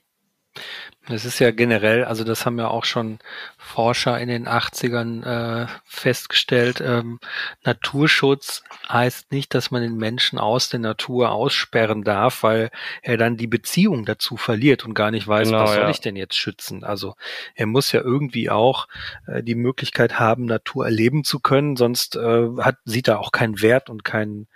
[1.09, 3.19] Das ist ja generell, also das haben ja auch schon
[3.59, 6.81] Forscher in den 80ern äh, festgestellt.
[6.81, 7.21] Ähm,
[7.63, 12.71] Naturschutz heißt nicht, dass man den Menschen aus der Natur aussperren darf, weil
[13.03, 16.17] er dann die Beziehung dazu verliert und gar nicht weiß, genau, was soll ich denn
[16.17, 16.85] jetzt schützen.
[16.85, 17.17] Also
[17.55, 18.89] er muss ja irgendwie auch
[19.27, 23.61] äh, die Möglichkeit haben, Natur erleben zu können, sonst äh, hat, sieht er auch keinen
[23.61, 24.47] Wert und keinen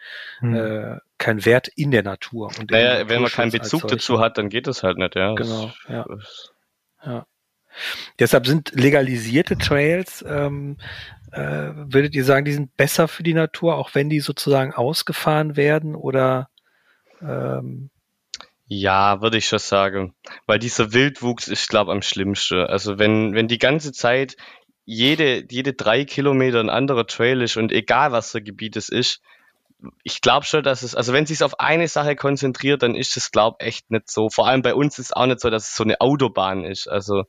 [0.40, 0.55] hm.
[0.55, 2.51] äh, keinen Wert in der Natur.
[2.59, 5.34] Und naja, wenn man keinen Bezug dazu hat, dann geht das halt nicht, ja.
[5.34, 6.07] Genau, ja.
[7.05, 7.26] Ja.
[8.18, 10.78] Deshalb sind legalisierte Trails, ähm,
[11.32, 15.57] äh, würdet ihr sagen, die sind besser für die Natur, auch wenn die sozusagen ausgefahren
[15.57, 16.49] werden oder
[17.20, 17.90] ähm,
[18.70, 20.14] ja, würde ich schon sagen.
[20.46, 22.59] Weil dieser Wildwuchs ist, glaube am schlimmsten.
[22.59, 24.36] Also wenn, wenn die ganze Zeit
[24.84, 29.22] jede, jede drei Kilometer ein anderer Trail ist und egal was für Gebiet es ist,
[30.03, 33.16] ich glaube schon, dass es, also wenn es sich auf eine Sache konzentriert, dann ist
[33.16, 34.29] es, glaube echt nicht so.
[34.29, 36.89] Vor allem bei uns ist es auch nicht so, dass es so eine Autobahn ist.
[36.89, 37.24] Also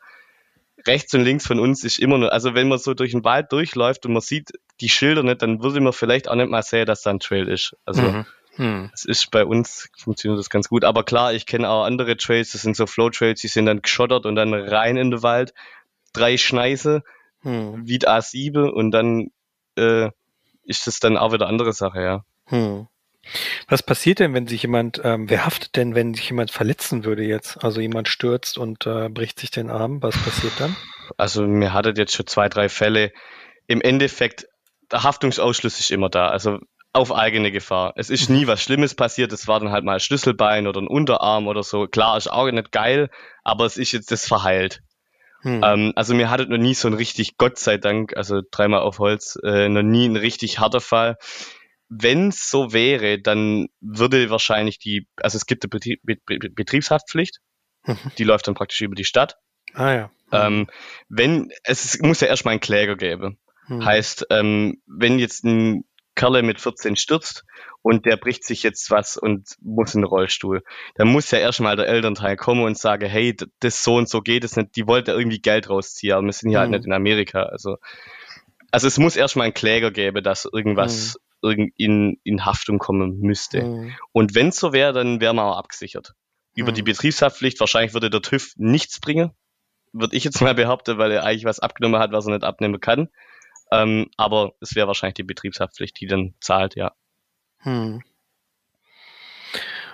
[0.88, 3.52] rechts und links von uns ist immer nur, also wenn man so durch den Wald
[3.52, 6.86] durchläuft und man sieht die Schilder nicht, dann würde man vielleicht auch nicht mal sehen,
[6.86, 7.76] dass da ein Trail ist.
[7.86, 8.26] Also mhm.
[8.56, 8.90] Hm.
[8.94, 10.84] Es ist bei uns funktioniert das ganz gut.
[10.84, 14.26] Aber klar, ich kenne auch andere Trails, das sind so Flow-Trails, die sind dann geschottert
[14.26, 15.54] und dann rein in den Wald,
[16.12, 17.04] drei Schneise,
[17.42, 17.88] hm.
[17.88, 19.32] wie A7 und dann
[19.78, 20.10] äh,
[20.64, 22.26] ist das dann auch wieder andere Sache, ja.
[22.50, 22.88] Hm.
[23.68, 27.24] Was passiert denn, wenn sich jemand, ähm, wer haftet denn, wenn sich jemand verletzen würde
[27.24, 27.64] jetzt?
[27.64, 30.76] Also jemand stürzt und äh, bricht sich den Arm, was passiert dann?
[31.18, 33.12] Also mir hattet jetzt schon zwei, drei Fälle.
[33.68, 34.48] Im Endeffekt,
[34.92, 36.30] der Haftungsausschluss ist immer da.
[36.30, 36.60] Also
[36.92, 37.94] auf eigene Gefahr.
[37.98, 39.32] Es ist nie was Schlimmes passiert.
[39.32, 41.88] Es war dann halt mal ein Schlüsselbein oder ein Unterarm oder so.
[41.88, 43.10] Klar, ist auch nicht geil,
[43.44, 44.82] aber es ist jetzt das verheilt.
[45.42, 45.62] Hm.
[45.64, 48.98] Ähm, also mir hattet noch nie so ein richtig, Gott sei Dank, also dreimal auf
[48.98, 51.18] Holz, äh, noch nie ein richtig harter Fall
[51.90, 56.02] wenn es so wäre, dann würde wahrscheinlich die, also es gibt eine Betrieb,
[56.56, 57.40] Betriebshaftpflicht,
[57.86, 57.98] mhm.
[58.18, 59.38] die läuft dann praktisch über die Stadt.
[59.74, 60.12] Ah ja.
[60.32, 60.68] Ähm,
[61.10, 63.40] wenn, es muss ja erstmal einen Kläger geben.
[63.68, 63.84] Mhm.
[63.84, 65.84] Heißt, ähm, wenn jetzt ein
[66.16, 67.46] Kerle mit 14 stürzt
[67.82, 70.64] und der bricht sich jetzt was und muss in den Rollstuhl,
[70.96, 74.44] dann muss ja erstmal der Elternteil kommen und sagen, hey, das so und so geht
[74.44, 76.74] es nicht, die wollte irgendwie Geld rausziehen, aber wir sind ja halt mhm.
[76.74, 77.44] halt nicht in Amerika.
[77.44, 77.78] Also,
[78.70, 83.64] also es muss erstmal einen Kläger geben, dass irgendwas mhm in, in Haftung kommen müsste.
[83.64, 83.96] Mhm.
[84.12, 86.14] Und wenn es so wäre, dann wäre man auch abgesichert.
[86.56, 86.76] Über mhm.
[86.76, 89.32] die Betriebshaftpflicht, wahrscheinlich würde der TÜV nichts bringen,
[89.94, 92.80] würde ich jetzt mal behaupten, weil er eigentlich was abgenommen hat, was er nicht abnehmen
[92.80, 93.10] kann.
[93.72, 96.94] Ähm, aber es wäre wahrscheinlich die Betriebshaftpflicht, die dann zahlt, ja.
[97.60, 98.02] Hm.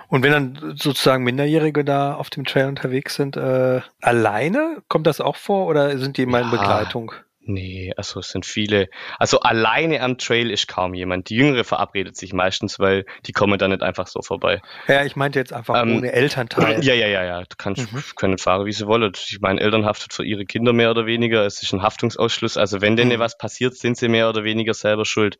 [0.08, 5.20] Und wenn dann sozusagen Minderjährige da auf dem Trail unterwegs sind, äh, alleine kommt das
[5.20, 7.12] auch vor oder sind die immer ja, in Begleitung?
[7.48, 8.88] Nee, also es sind viele.
[9.18, 11.30] Also alleine am Trail ist kaum jemand.
[11.30, 14.60] Die Jüngere verabredet sich meistens, weil die kommen da nicht einfach so vorbei.
[14.88, 16.82] Ja, ich meinte jetzt einfach ähm, ohne Elternteil.
[16.84, 17.40] Ja, ja, ja, ja.
[17.42, 18.02] Du kannst, mhm.
[18.16, 19.12] können fahren, wie sie wollen.
[19.14, 21.46] Ich meine, Eltern haftet für ihre Kinder mehr oder weniger.
[21.46, 22.56] Es ist ein Haftungsausschluss.
[22.56, 23.20] Also wenn denen mhm.
[23.20, 25.38] was passiert, sind sie mehr oder weniger selber schuld.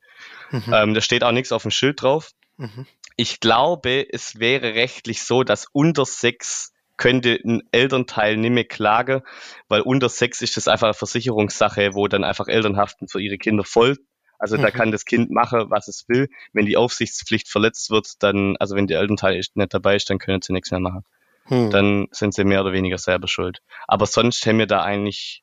[0.53, 0.73] Mhm.
[0.73, 2.31] Ähm, da steht auch nichts auf dem Schild drauf.
[2.57, 2.87] Mhm.
[3.17, 9.23] Ich glaube, es wäre rechtlich so, dass unter sechs könnte ein Elternteil nicht mehr klagen,
[9.69, 13.39] weil unter sechs ist das einfach eine Versicherungssache, wo dann einfach Eltern haften für ihre
[13.39, 13.99] Kinder voll.
[14.39, 14.63] Also mhm.
[14.63, 16.29] da kann das Kind machen, was es will.
[16.53, 20.43] Wenn die Aufsichtspflicht verletzt wird, dann, also wenn der Elternteil nicht dabei ist, dann können
[20.43, 21.05] sie nichts mehr machen.
[21.49, 21.71] Mhm.
[21.71, 23.63] Dann sind sie mehr oder weniger selber schuld.
[23.87, 25.43] Aber sonst haben wir da eigentlich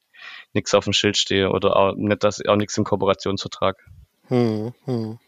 [0.54, 3.78] nichts auf dem Schild stehen oder auch nicht, dass auch nichts im Kooperationsvertrag.
[4.28, 5.20] Hm, hm.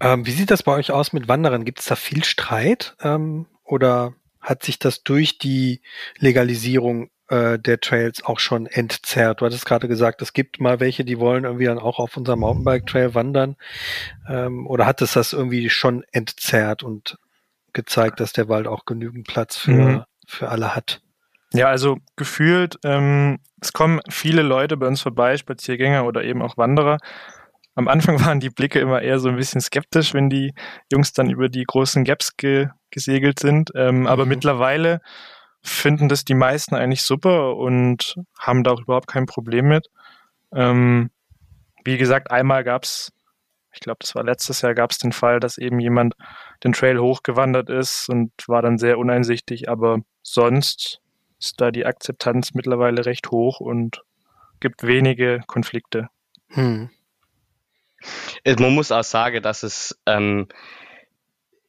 [0.00, 1.64] Ähm, wie sieht das bei euch aus mit Wanderern?
[1.64, 5.80] Gibt es da viel Streit ähm, oder hat sich das durch die
[6.18, 9.40] Legalisierung äh, der Trails auch schon entzerrt?
[9.40, 12.40] Du hattest gerade gesagt, es gibt mal welche, die wollen irgendwie dann auch auf unserem
[12.40, 13.56] Mountainbike-Trail wandern.
[14.28, 17.18] Ähm, oder hat es das irgendwie schon entzerrt und
[17.72, 20.04] gezeigt, dass der Wald auch genügend Platz für, mhm.
[20.26, 21.00] für alle hat?
[21.54, 26.58] Ja, also gefühlt, ähm, es kommen viele Leute bei uns vorbei, Spaziergänger oder eben auch
[26.58, 26.98] Wanderer,
[27.74, 30.54] am Anfang waren die Blicke immer eher so ein bisschen skeptisch, wenn die
[30.90, 33.70] Jungs dann über die großen Gaps ge gesegelt sind.
[33.74, 34.30] Ähm, aber mhm.
[34.30, 35.00] mittlerweile
[35.62, 39.88] finden das die meisten eigentlich super und haben da auch überhaupt kein Problem mit.
[40.54, 41.10] Ähm,
[41.84, 43.12] wie gesagt, einmal gab es,
[43.72, 46.14] ich glaube, das war letztes Jahr, gab es den Fall, dass eben jemand
[46.64, 51.00] den Trail hochgewandert ist und war dann sehr uneinsichtig, aber sonst
[51.38, 54.02] ist da die Akzeptanz mittlerweile recht hoch und
[54.60, 56.08] gibt wenige Konflikte.
[56.48, 56.90] Hm.
[58.44, 60.48] Man muss auch sagen, dass es ähm,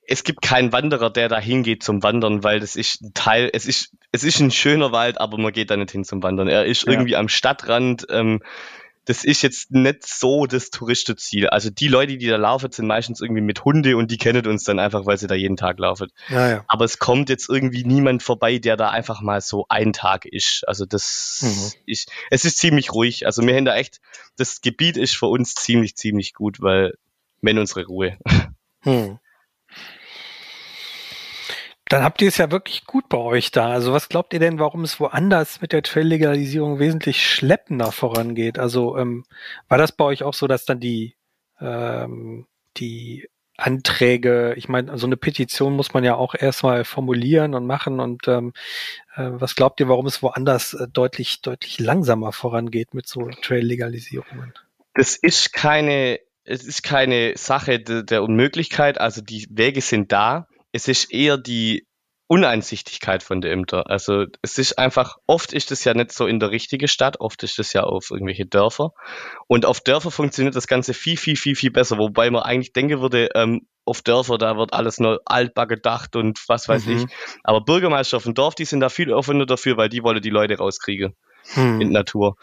[0.07, 3.65] es gibt keinen Wanderer, der da hingeht zum Wandern, weil das ist ein Teil, es
[3.65, 6.47] ist, es ist ein schöner Wald, aber man geht da nicht hin zum Wandern.
[6.47, 6.91] Er ist ja.
[6.91, 8.07] irgendwie am Stadtrand.
[8.09, 8.41] Ähm,
[9.05, 11.47] das ist jetzt nicht so das Touristenziel.
[11.47, 14.63] Also die Leute, die da laufen, sind meistens irgendwie mit Hunde und die kennen uns
[14.63, 16.09] dann einfach, weil sie da jeden Tag laufen.
[16.29, 16.65] Ja, ja.
[16.67, 20.63] Aber es kommt jetzt irgendwie niemand vorbei, der da einfach mal so ein Tag ist.
[20.67, 21.81] Also das mhm.
[21.85, 23.25] ist, es ist ziemlich ruhig.
[23.25, 23.99] Also wir haben da echt,
[24.37, 26.93] das Gebiet ist für uns ziemlich, ziemlich gut, weil
[27.41, 28.17] wir haben unsere Ruhe.
[28.85, 29.19] Mhm.
[31.89, 33.69] Dann habt ihr es ja wirklich gut bei euch da.
[33.69, 38.57] Also was glaubt ihr denn, warum es woanders mit der Trail-Legalisierung wesentlich schleppender vorangeht?
[38.57, 39.25] Also ähm,
[39.67, 41.15] war das bei euch auch so, dass dann die,
[41.59, 43.27] ähm, die
[43.57, 48.27] Anträge, ich meine, so eine Petition muss man ja auch erstmal formulieren und machen und
[48.27, 48.53] ähm,
[49.15, 54.53] äh, was glaubt ihr, warum es woanders äh, deutlich, deutlich langsamer vorangeht mit so Trail-Legalisierungen?
[54.95, 60.47] Das ist keine, es ist keine Sache de, der Unmöglichkeit, also die Wege sind da
[60.73, 61.87] es ist eher die
[62.27, 63.89] Uneinsichtigkeit von der Ämter.
[63.89, 67.43] Also es ist einfach, oft ist es ja nicht so in der richtigen Stadt, oft
[67.43, 68.91] ist es ja auf irgendwelche Dörfer.
[69.47, 71.97] Und auf Dörfer funktioniert das Ganze viel, viel, viel, viel besser.
[71.97, 76.43] Wobei man eigentlich denken würde, ähm, auf Dörfer, da wird alles nur altbar gedacht und
[76.47, 76.97] was weiß mhm.
[76.97, 77.05] ich.
[77.43, 80.29] Aber Bürgermeister auf dem Dorf, die sind da viel offener dafür, weil die wollen die
[80.29, 81.15] Leute rauskriegen
[81.55, 81.81] mhm.
[81.81, 82.37] in Natur.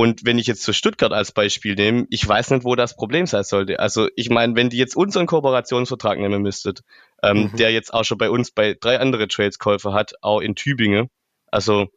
[0.00, 3.26] Und wenn ich jetzt zu Stuttgart als Beispiel nehme, ich weiß nicht, wo das Problem
[3.26, 3.80] sein sollte.
[3.80, 6.80] Also ich meine, wenn die jetzt unseren Kooperationsvertrag nehmen müsstet,
[7.22, 7.56] ähm, mhm.
[7.58, 11.10] der jetzt auch schon bei uns bei drei andere Trades Käufer hat, auch in Tübingen.
[11.50, 11.88] Also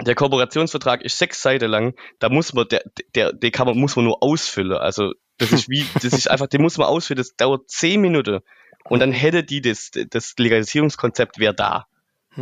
[0.00, 1.94] der Kooperationsvertrag ist sechs Seiten lang.
[2.18, 2.82] Da muss man, der,
[3.14, 4.78] der, der kann man, muss man nur ausfüllen.
[4.78, 7.18] Also das ist wie, das ist einfach, den muss man ausfüllen.
[7.18, 8.40] Das dauert zehn Minuten.
[8.86, 11.86] Und dann hätte die das, das Legalisierungskonzept wäre da.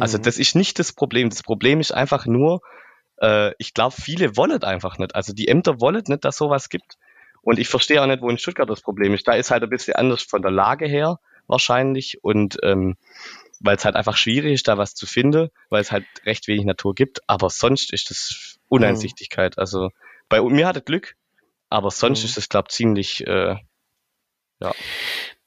[0.00, 0.22] Also mhm.
[0.22, 1.28] das ist nicht das Problem.
[1.28, 2.62] Das Problem ist einfach nur,
[3.20, 5.14] äh, ich glaube, viele wollen einfach nicht.
[5.14, 6.96] Also die Ämter wollen nicht, dass sowas gibt.
[7.42, 9.28] Und ich verstehe auch nicht, wo in Stuttgart das Problem ist.
[9.28, 12.96] Da ist halt ein bisschen anders von der Lage her wahrscheinlich und ähm,
[13.60, 16.64] weil es halt einfach schwierig ist, da was zu finden, weil es halt recht wenig
[16.64, 17.20] Natur gibt.
[17.28, 19.56] Aber sonst ist das Uneinsichtigkeit.
[19.56, 19.60] Mhm.
[19.60, 19.90] Also
[20.28, 21.16] bei mir hatte Glück,
[21.68, 22.26] aber sonst mhm.
[22.26, 23.56] ist es, glaube ich, ziemlich äh,
[24.60, 24.74] ja.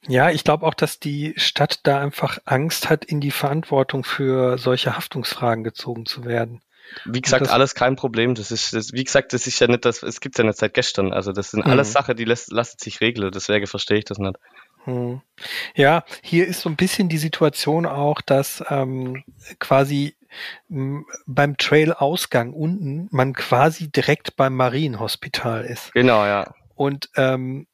[0.07, 4.57] Ja, ich glaube auch, dass die Stadt da einfach Angst hat, in die Verantwortung für
[4.57, 6.61] solche Haftungsfragen gezogen zu werden.
[7.05, 8.35] Wie gesagt, alles kein Problem.
[8.35, 10.73] Das ist, das, wie gesagt, das ist ja nicht das, es gibt ja nicht seit
[10.73, 11.13] gestern.
[11.13, 11.93] Also das sind alles mhm.
[11.93, 13.31] Sachen, die lässt, lassen sich regeln.
[13.31, 14.35] Deswegen verstehe ich das nicht.
[14.85, 15.21] Hm.
[15.75, 19.23] Ja, hier ist so ein bisschen die Situation auch, dass ähm,
[19.59, 20.15] quasi
[20.69, 25.93] beim Trail-Ausgang unten man quasi direkt beim Marienhospital ist.
[25.93, 26.53] Genau, ja.
[26.75, 27.67] Und ähm,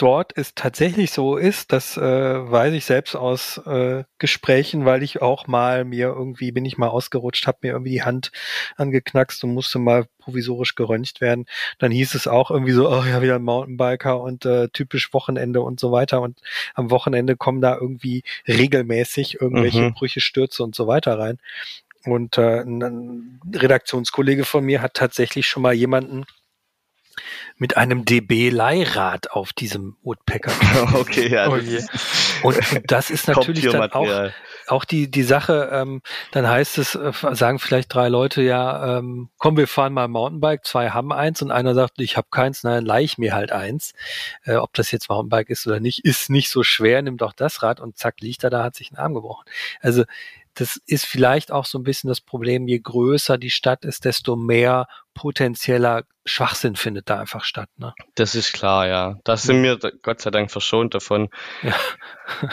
[0.00, 5.20] dort es tatsächlich so ist, das äh, weiß ich selbst aus äh, Gesprächen, weil ich
[5.20, 8.32] auch mal mir irgendwie bin ich mal ausgerutscht, habe mir irgendwie die Hand
[8.76, 11.44] angeknackst und musste mal provisorisch geröntgt werden.
[11.78, 15.60] Dann hieß es auch irgendwie so, oh ja, wieder ein Mountainbiker und äh, typisch Wochenende
[15.60, 16.22] und so weiter.
[16.22, 16.40] Und
[16.74, 19.92] am Wochenende kommen da irgendwie regelmäßig irgendwelche mhm.
[19.92, 21.38] Brüche, Stürze und so weiter rein.
[22.04, 26.24] Und äh, ein Redaktionskollege von mir hat tatsächlich schon mal jemanden
[27.56, 30.52] mit einem DB-Leihrad auf diesem Woodpecker.
[30.94, 31.48] okay, ja.
[31.48, 34.30] Oh und, und, das ist natürlich dann auch,
[34.66, 36.02] auch die, die Sache, ähm,
[36.32, 40.64] dann heißt es, äh, sagen vielleicht drei Leute, ja, ähm, komm, wir fahren mal Mountainbike,
[40.64, 43.92] zwei haben eins und einer sagt, ich habe keins, nein, leih ich mir halt eins.
[44.44, 47.62] Äh, ob das jetzt Mountainbike ist oder nicht, ist nicht so schwer, nimm doch das
[47.62, 49.44] Rad und zack, liegt er da, hat sich einen Arm gebrochen.
[49.80, 50.04] Also
[50.60, 54.36] das ist vielleicht auch so ein bisschen das Problem, je größer die Stadt ist, desto
[54.36, 57.70] mehr potenzieller Schwachsinn findet da einfach statt.
[57.78, 57.94] Ne?
[58.14, 59.18] Das ist klar, ja.
[59.24, 61.30] Da sind wir Gott sei Dank verschont davon.
[61.62, 61.74] Ja.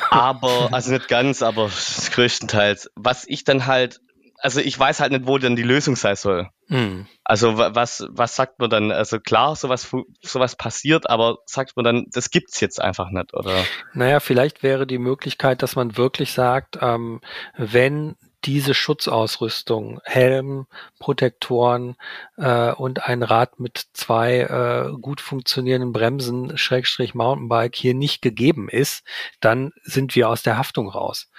[0.09, 1.69] aber, also nicht ganz, aber
[2.11, 2.89] größtenteils.
[2.95, 3.99] Was ich dann halt
[4.39, 6.49] also ich weiß halt nicht, wo denn die Lösung sein soll.
[6.67, 7.07] Hm.
[7.23, 8.91] Also was, was sagt man dann?
[8.91, 9.89] Also klar, sowas,
[10.21, 13.65] sowas passiert, aber sagt man dann, das gibt's jetzt einfach nicht, oder?
[13.93, 17.21] Naja, vielleicht wäre die Möglichkeit, dass man wirklich sagt, ähm,
[17.57, 18.15] wenn
[18.45, 20.67] diese Schutzausrüstung, Helm,
[20.99, 21.95] Protektoren
[22.37, 28.69] äh, und ein Rad mit zwei äh, gut funktionierenden Bremsen, Schrägstrich Mountainbike hier nicht gegeben
[28.69, 29.03] ist,
[29.39, 31.29] dann sind wir aus der Haftung raus.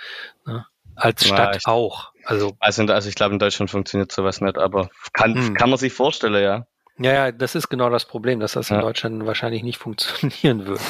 [0.45, 0.67] Ne?
[0.97, 2.13] Als Stadt ja, auch.
[2.29, 5.55] Also, also, also ich glaube, in Deutschland funktioniert sowas nicht, aber kann, hm.
[5.55, 6.67] kann man sich vorstellen, ja.
[6.99, 8.83] Ja, ja, das ist genau das Problem, dass das in ja.
[8.83, 10.81] Deutschland wahrscheinlich nicht funktionieren wird,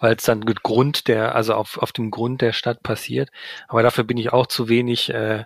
[0.00, 3.28] weil es dann mit Grund der, also auf, auf dem Grund der Stadt passiert.
[3.66, 5.44] Aber dafür bin ich auch zu wenig, äh,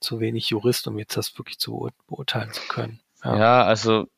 [0.00, 2.98] zu wenig Jurist, um jetzt das wirklich zu beurteilen zu können.
[3.22, 4.08] Ja, ja also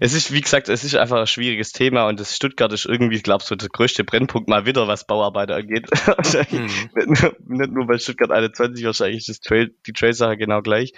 [0.00, 3.16] es ist, wie gesagt, es ist einfach ein schwieriges Thema und das Stuttgart ist irgendwie,
[3.16, 5.88] ich glaube, so der größte Brennpunkt mal wieder, was Bauarbeiter angeht.
[6.50, 6.90] mhm.
[6.94, 10.92] nicht, nur, nicht, nur, bei Stuttgart 21, wahrscheinlich ist Trail, die Trail-Sache genau gleich.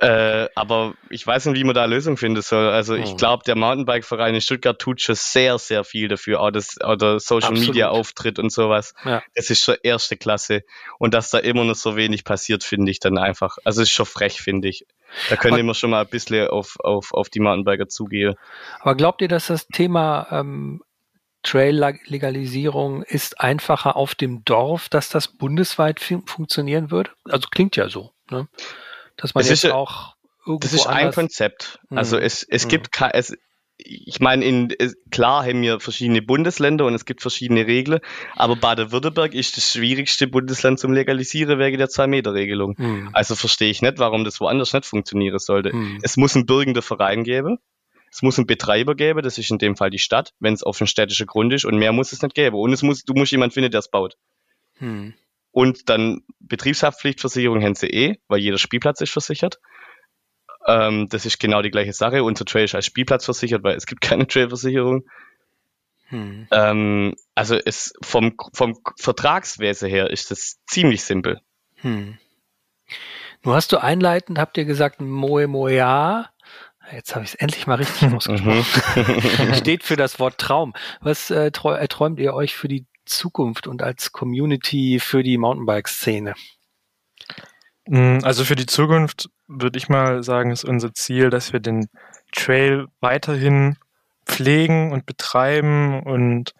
[0.00, 2.68] Äh, aber ich weiß nicht, wie man da eine Lösung finden soll.
[2.68, 3.16] Also ich hm.
[3.16, 6.40] glaube, der Mountainbike-Verein in Stuttgart tut schon sehr, sehr viel dafür.
[6.40, 8.94] Auch das, auch der Social-Media-Auftritt und sowas.
[9.04, 9.22] Ja.
[9.34, 10.62] Das ist schon erste Klasse.
[11.00, 13.58] Und dass da immer noch so wenig passiert, finde ich dann einfach.
[13.64, 14.86] Also ist schon frech, finde ich.
[15.28, 18.34] Da können wir schon mal ein bisschen auf, auf, auf die Mountainbiker zugehen.
[18.80, 20.82] Aber glaubt ihr, dass das Thema ähm,
[21.42, 27.10] Trail-Legalisierung ist einfacher auf dem Dorf, dass das bundesweit fun funktionieren würde?
[27.24, 28.12] Also klingt ja so.
[28.30, 28.46] Ne?
[29.18, 30.14] dass man es jetzt ist, auch
[30.46, 31.78] irgendwo Das ist ein Konzept.
[31.88, 31.98] Hm.
[31.98, 32.68] Also es, es hm.
[32.70, 33.36] gibt es,
[33.78, 34.74] ich meine, in,
[35.10, 38.00] klar haben wir verschiedene Bundesländer und es gibt verschiedene Regeln,
[38.34, 42.76] aber Baden-Württemberg ist das schwierigste Bundesland zum Legalisieren wegen der Zwei-Meter-Regelung.
[42.76, 43.10] Hm.
[43.12, 45.70] Also verstehe ich nicht, warum das woanders nicht funktionieren sollte.
[45.70, 46.00] Hm.
[46.02, 47.58] Es muss einen bürgenden Verein geben,
[48.10, 50.80] es muss einen Betreiber geben, das ist in dem Fall die Stadt, wenn es auf
[50.80, 52.56] einem städtischen Grund ist und mehr muss es nicht geben.
[52.56, 54.16] Und es muss, du musst jemanden finden, der es baut.
[54.78, 55.14] Hm.
[55.50, 59.60] Und dann Betriebshaftpflichtversicherung haben sie eh, weil jeder Spielplatz ist versichert.
[60.68, 62.22] Ähm, das ist genau die gleiche Sache.
[62.22, 65.04] Unser Trail ist als Spielplatz versichert, weil es gibt keine Trailversicherung.
[66.08, 66.46] Hm.
[66.50, 71.40] Ähm, also es vom, vom Vertragswesen her ist das ziemlich simpel.
[71.76, 72.18] Hm.
[73.42, 76.30] Nun hast du einleitend, habt ihr gesagt, Moe Moea.
[76.92, 78.64] Jetzt habe ich es endlich mal richtig ausgesprochen.
[79.46, 79.54] Mhm.
[79.54, 80.74] Steht für das Wort Traum.
[81.00, 86.34] Was äh, träumt ihr euch für die Zukunft und als Community für die Mountainbike-Szene?
[87.88, 91.88] Mm, also für die Zukunft würde ich mal sagen, ist unser Ziel, dass wir den
[92.32, 93.76] Trail weiterhin
[94.26, 96.52] pflegen und betreiben und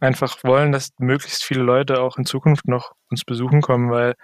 [0.00, 4.14] einfach wollen, dass möglichst viele Leute auch in Zukunft noch uns besuchen kommen, weil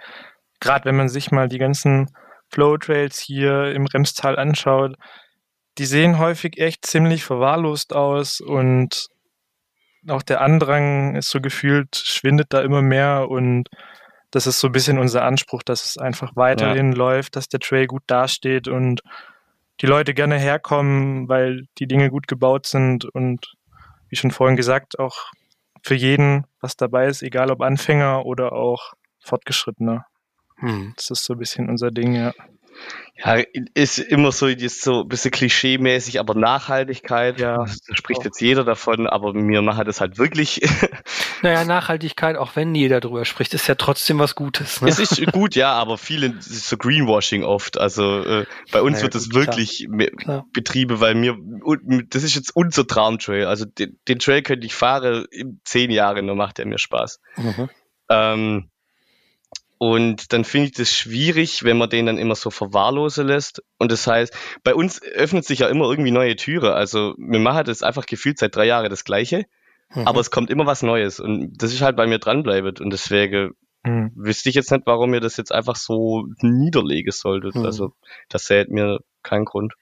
[0.61, 2.09] gerade wenn man sich mal die ganzen
[2.49, 4.95] Flow Trails hier im Remstal anschaut,
[5.77, 9.07] die sehen häufig echt ziemlich verwahrlost aus und
[10.07, 13.69] auch der Andrang ist so gefühlt, schwindet da immer mehr und
[14.31, 16.97] das ist so ein bisschen unser Anspruch, dass es einfach weiterhin ja.
[16.97, 19.01] läuft, dass der Trail gut dasteht und
[19.81, 23.53] die Leute gerne herkommen, weil die Dinge gut gebaut sind und
[24.09, 25.31] wie schon vorhin gesagt, auch
[25.83, 30.05] für jeden was dabei ist, egal ob Anfänger oder auch Fortgeschrittener.
[30.57, 30.93] Hm.
[30.95, 32.33] Das ist so ein bisschen unser Ding, ja.
[33.21, 38.25] Ja, ist immer so, ist so ein bisschen klischee-mäßig, aber Nachhaltigkeit, ja, da spricht auch.
[38.25, 40.61] jetzt jeder davon, aber mir macht das halt wirklich.
[41.41, 44.81] Naja, Nachhaltigkeit, auch wenn jeder drüber spricht, ist ja trotzdem was Gutes.
[44.81, 44.89] Ne?
[44.89, 47.77] Es ist gut, ja, aber viele, ist so Greenwashing oft.
[47.77, 50.45] Also äh, bei uns naja, wird es wirklich klar.
[50.51, 51.37] Betriebe, weil mir,
[52.09, 53.45] das ist jetzt unser Traumtrail.
[53.45, 57.21] Also den, den Trail könnte ich fahren in zehn Jahren, nur macht er mir Spaß.
[57.37, 57.69] Mhm.
[58.09, 58.69] Ähm,
[59.81, 63.63] und dann finde ich das schwierig, wenn man den dann immer so verwahrlosen lässt.
[63.77, 66.73] Und das heißt, bei uns öffnet sich ja immer irgendwie neue Türe.
[66.73, 69.45] Also wir machen das einfach gefühlt seit drei Jahren das Gleiche.
[69.95, 70.05] Mhm.
[70.05, 71.21] Aber es kommt immer was Neues.
[71.21, 72.81] Und das ist halt bei mir dranbleibt.
[72.81, 73.51] Und deswegen
[73.85, 74.11] mhm.
[74.15, 77.55] wüsste ich jetzt nicht, warum ihr das jetzt einfach so niederlegen solltet.
[77.55, 77.65] Mhm.
[77.65, 77.93] Also
[78.27, 79.75] das sähe mir keinen Grund.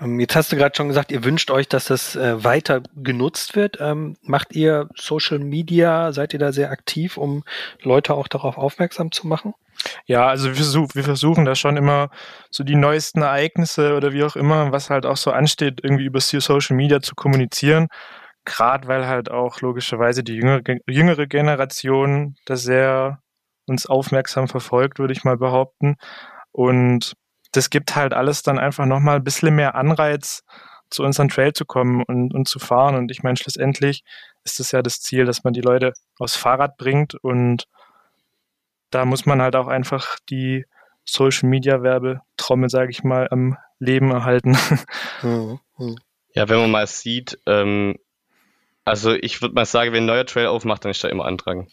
[0.00, 3.56] Ähm, jetzt hast du gerade schon gesagt, ihr wünscht euch, dass das äh, weiter genutzt
[3.56, 3.78] wird.
[3.80, 6.12] Ähm, macht ihr Social Media?
[6.12, 7.44] Seid ihr da sehr aktiv, um
[7.82, 9.54] Leute auch darauf aufmerksam zu machen?
[10.06, 12.10] Ja, also wir, versuch, wir versuchen da schon immer
[12.50, 16.20] so die neuesten Ereignisse oder wie auch immer, was halt auch so ansteht, irgendwie über
[16.20, 17.88] Social Media zu kommunizieren.
[18.44, 23.20] Gerade weil halt auch logischerweise die jüngere, jüngere Generation das sehr
[23.66, 25.96] uns aufmerksam verfolgt, würde ich mal behaupten.
[26.52, 27.14] Und
[27.52, 30.44] das gibt halt alles dann einfach nochmal ein bisschen mehr Anreiz,
[30.90, 32.96] zu unserem Trail zu kommen und, und zu fahren.
[32.96, 34.02] Und ich meine, schlussendlich
[34.44, 37.66] ist es ja das Ziel, dass man die Leute aufs Fahrrad bringt und
[38.90, 40.64] da muss man halt auch einfach die
[41.04, 44.56] Social Media Werbetrommel, sage ich mal, am Leben erhalten.
[45.22, 45.58] Mhm.
[46.34, 47.96] Ja, wenn man mal sieht, ähm,
[48.84, 51.68] also ich würde mal sagen, wenn ein neuer Trail aufmacht, dann ist da immer Andrang.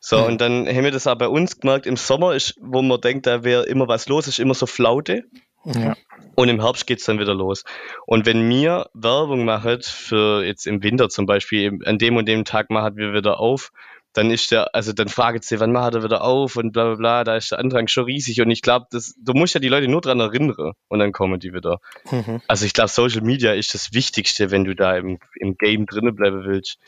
[0.00, 0.24] So, mhm.
[0.24, 3.26] und dann haben wir das auch bei uns gemerkt, im Sommer ist, wo man denkt,
[3.26, 5.24] da wäre immer was los, ist immer so Flaute.
[5.64, 5.96] Ja.
[6.36, 7.64] Und im Herbst geht es dann wieder los.
[8.06, 12.44] Und wenn mir Werbung macht, für jetzt im Winter zum Beispiel, an dem und dem
[12.44, 13.72] Tag machen wir wieder auf,
[14.16, 16.94] dann ist der, also dann fragt sie, wann macht er wieder auf und bla bla
[16.94, 19.88] bla, da ist der Andrang schon riesig und ich glaube, du musst ja die Leute
[19.88, 21.80] nur dran erinnern und dann kommen die wieder.
[22.10, 22.40] Mhm.
[22.48, 26.14] Also ich glaube, Social Media ist das Wichtigste, wenn du da im, im Game drinnen
[26.14, 26.78] bleiben willst,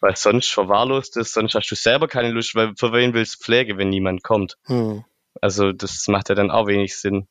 [0.00, 3.44] weil sonst verwahrlost ist, sonst hast du selber keine Lust, weil für wen willst du
[3.44, 4.56] Pflege, wenn niemand kommt?
[4.66, 5.04] Mhm.
[5.40, 7.28] Also das macht ja dann auch wenig Sinn.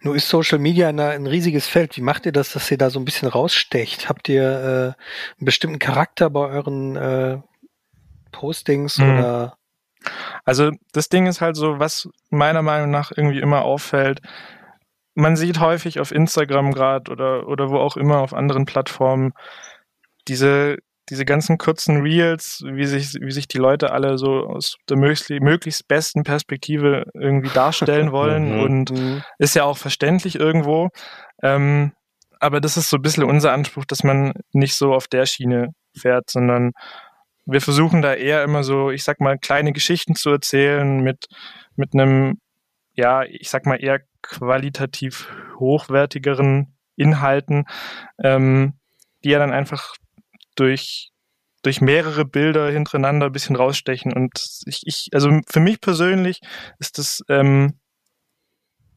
[0.00, 1.96] Nur ist Social Media ein, ein, riesiges Feld.
[1.96, 4.08] Wie macht ihr das, dass ihr da so ein bisschen rausstecht?
[4.08, 7.38] Habt ihr äh, einen bestimmten Charakter bei euren äh,
[8.32, 9.10] Postings mhm.
[9.10, 9.56] oder?
[10.44, 14.20] Also das Ding ist halt so, was meiner Meinung nach irgendwie immer auffällt.
[15.14, 19.32] Man sieht häufig auf Instagram gerade oder, oder wo auch immer auf anderen Plattformen
[20.26, 20.78] diese,
[21.08, 25.30] diese ganzen kurzen Reels, wie sich, wie sich die Leute alle so aus der möglichst,
[25.30, 28.56] möglichst besten Perspektive irgendwie darstellen wollen.
[28.56, 28.60] Mhm.
[28.60, 29.22] Und mhm.
[29.38, 30.90] ist ja auch verständlich irgendwo.
[31.42, 31.92] Ähm,
[32.38, 35.74] aber das ist so ein bisschen unser Anspruch, dass man nicht so auf der Schiene
[35.96, 36.72] fährt, sondern
[37.46, 41.26] wir versuchen da eher immer so, ich sag mal, kleine Geschichten zu erzählen mit,
[41.76, 42.38] mit einem,
[42.94, 45.28] ja, ich sag mal, eher qualitativ
[45.58, 47.64] hochwertigeren Inhalten,
[48.22, 48.74] ähm,
[49.24, 49.94] die ja dann einfach
[50.54, 51.10] durch,
[51.62, 54.12] durch mehrere Bilder hintereinander ein bisschen rausstechen.
[54.12, 54.32] Und
[54.66, 56.40] ich, ich also für mich persönlich
[56.78, 57.78] ist das, ähm,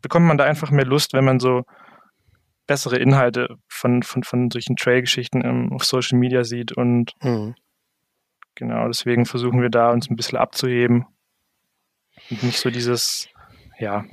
[0.01, 1.63] bekommt man da einfach mehr Lust, wenn man so
[2.67, 7.55] bessere Inhalte von, von, von solchen Trail-Geschichten ähm, auf Social Media sieht und mhm.
[8.55, 11.05] Genau, deswegen versuchen wir da uns ein bisschen abzuheben.
[12.31, 13.27] Und nicht so dieses,
[13.79, 14.05] ja.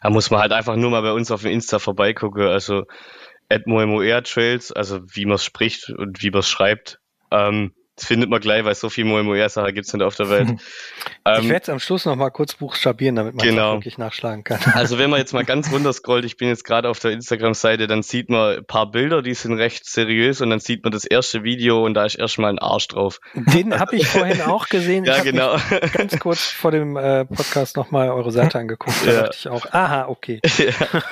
[0.00, 2.42] Da muss man halt einfach nur mal bei uns auf dem Insta vorbeigucken.
[2.42, 2.84] Also
[3.50, 7.00] at Trails, also wie man es spricht und wie man es schreibt.
[7.30, 10.50] Ähm, das findet man gleich, weil so viel Moe-Moe-Sache gibt es nicht auf der Welt.
[10.52, 10.58] ich
[11.24, 13.72] ähm, werde es am Schluss nochmal kurz buchstabieren, damit man genau.
[13.74, 14.60] wirklich nachschlagen kann.
[14.78, 17.88] Also wenn man jetzt mal ganz runter scrollt, ich bin jetzt gerade auf der Instagram-Seite,
[17.88, 21.04] dann sieht man ein paar Bilder, die sind recht seriös und dann sieht man das
[21.04, 23.18] erste Video und da ist erstmal ein Arsch drauf.
[23.34, 25.04] Den habe ich vorhin auch gesehen.
[25.04, 25.56] ja, genau.
[25.92, 28.96] ganz kurz vor dem äh, Podcast nochmal eure Seite angeguckt.
[29.04, 29.20] Da ja.
[29.22, 30.40] dachte ich auch, aha, okay.
[30.58, 31.02] ja.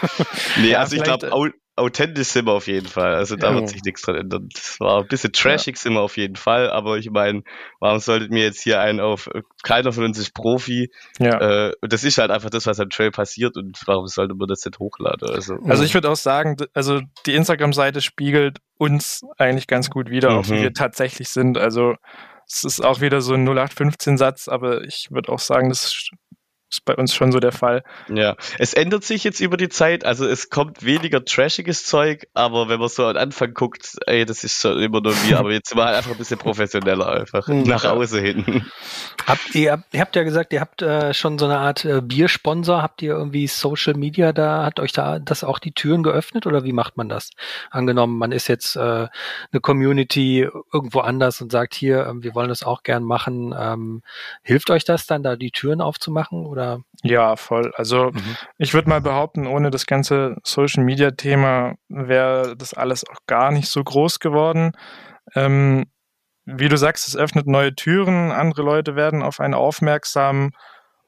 [0.59, 1.33] Nee, ja, also ich glaube,
[1.77, 3.15] authentisch sind wir auf jeden Fall.
[3.15, 3.55] Also da ja.
[3.55, 4.49] wird sich nichts dran ändern.
[4.53, 7.43] Das war ein bisschen trashig sind wir auf jeden Fall, aber ich meine,
[7.81, 9.29] warum solltet mir jetzt hier einen auf,
[9.63, 10.91] keiner von uns ist Profi.
[11.19, 11.69] Ja.
[11.69, 14.49] Äh, und das ist halt einfach das, was am Trail passiert und warum sollte man
[14.49, 15.29] das nicht hochladen?
[15.29, 20.31] Also, also ich würde auch sagen, also die Instagram-Seite spiegelt uns eigentlich ganz gut wieder,
[20.31, 20.39] mhm.
[20.39, 21.59] auch wie wir tatsächlich sind.
[21.59, 21.95] Also
[22.49, 26.11] es ist auch wieder so ein 0815-Satz, aber ich würde auch sagen, das
[26.77, 27.83] ist bei uns schon so der Fall.
[28.09, 30.05] Ja, es ändert sich jetzt über die Zeit.
[30.05, 34.45] Also es kommt weniger trashiges Zeug, aber wenn man so am Anfang guckt, ey, das
[34.45, 37.49] ist schon immer nur wir, aber jetzt sind wir halt einfach ein bisschen professioneller einfach
[37.49, 37.63] mhm.
[37.63, 38.67] nach Hause hin.
[39.27, 42.83] Habt ihr, ihr habt ja gesagt, ihr habt äh, schon so eine Art äh, Biersponsor.
[42.83, 44.65] Habt ihr irgendwie Social Media da?
[44.65, 47.31] Hat euch da das auch die Türen geöffnet oder wie macht man das?
[47.71, 52.49] Angenommen, man ist jetzt äh, eine Community irgendwo anders und sagt hier, äh, wir wollen
[52.49, 53.55] das auch gern machen.
[53.59, 54.03] Ähm,
[54.43, 56.47] hilft euch das dann, da die Türen aufzumachen?
[56.47, 56.66] oder?
[57.03, 57.73] Ja, voll.
[57.77, 58.37] Also mhm.
[58.59, 63.51] ich würde mal behaupten, ohne das ganze Social Media Thema wäre das alles auch gar
[63.51, 64.73] nicht so groß geworden.
[65.35, 65.87] Ähm,
[66.45, 70.53] wie du sagst, es öffnet neue Türen, andere Leute werden auf einen aufmerksam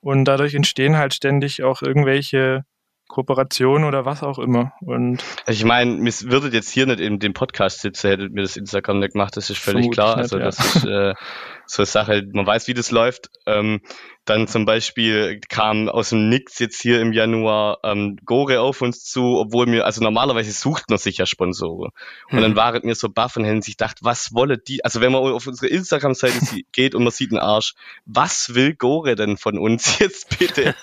[0.00, 2.64] und dadurch entstehen halt ständig auch irgendwelche
[3.08, 4.72] Kooperation oder was auch immer.
[4.80, 8.42] Und also ich meine, mir würdet jetzt hier nicht in dem Podcast sitzen, hättet mir
[8.42, 10.16] das Instagram nicht gemacht, das ist völlig klar.
[10.16, 11.14] Nicht, also das ist äh,
[11.68, 13.30] so eine Sache, man weiß, wie das läuft.
[13.46, 13.80] Ähm,
[14.24, 19.04] dann zum Beispiel kam aus dem Nix jetzt hier im Januar ähm, Gore auf uns
[19.04, 21.90] zu, obwohl mir, also normalerweise sucht man sich ja Sponsoren.
[22.30, 22.42] Und hm.
[22.42, 25.22] dann waren mir so baff und hätten sich gedacht, was wolle die, also wenn man
[25.22, 26.40] auf unsere Instagram-Seite
[26.72, 30.74] geht und man sieht einen Arsch, was will Gore denn von uns jetzt bitte?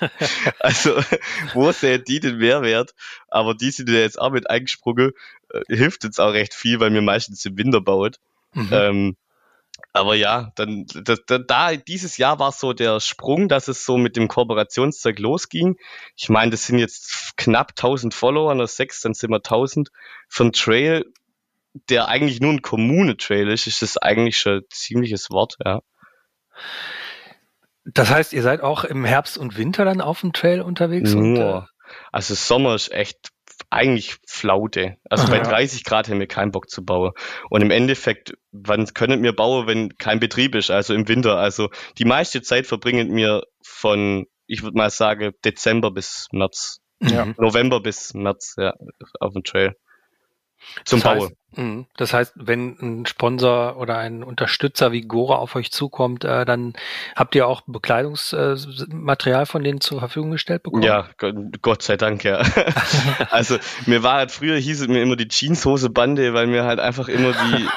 [0.59, 0.95] also,
[1.53, 2.95] wo sähe die den Mehrwert?
[3.27, 5.11] Aber die sind ja jetzt auch mit eingesprungen,
[5.49, 8.17] äh, hilft jetzt auch recht viel, weil mir meistens im Winter baut.
[8.53, 8.69] Mhm.
[8.71, 9.17] Ähm,
[9.95, 14.17] aber ja, dann da, da dieses Jahr war so der Sprung, dass es so mit
[14.17, 15.77] dem Kooperationszeug losging.
[16.15, 19.89] Ich meine, das sind jetzt knapp 1000 Follower, nur sechs, dann sind wir 1000.
[20.27, 21.05] Für einen Trail,
[21.89, 25.79] der eigentlich nur ein Kommune-Trail ist, ist das eigentlich schon ein ziemliches Wort, ja.
[27.85, 31.13] Das heißt, ihr seid auch im Herbst und Winter dann auf dem Trail unterwegs?
[31.13, 31.21] Nur.
[31.23, 31.61] Und, äh
[32.11, 33.29] also Sommer ist echt
[33.69, 34.97] eigentlich Flaute.
[35.09, 35.43] Also bei Ja.
[35.43, 37.11] 30 Grad haben wir keinen Bock zu bauen.
[37.49, 41.37] Und im Endeffekt, wann können wir bauen, wenn kein Betrieb ist, also im Winter?
[41.37, 46.79] Also die meiste Zeit verbringen wir von, ich würde mal sagen, Dezember bis März.
[47.01, 47.33] Ja.
[47.37, 48.73] November bis März, ja,
[49.19, 49.75] auf dem Trail.
[50.83, 51.19] Zum das heißt,
[51.55, 51.77] Bauen.
[51.79, 56.45] mh, das heißt, wenn ein Sponsor oder ein Unterstützer wie Gora auf euch zukommt, äh,
[56.45, 56.73] dann
[57.15, 60.83] habt ihr auch Bekleidungsmaterial von denen zur Verfügung gestellt bekommen?
[60.83, 61.07] Ja,
[61.61, 62.41] Gott, sei Dank, ja.
[63.31, 66.79] also mir war halt früher hieß es mir immer die Jeanshose Bande, weil mir halt
[66.79, 67.67] einfach immer die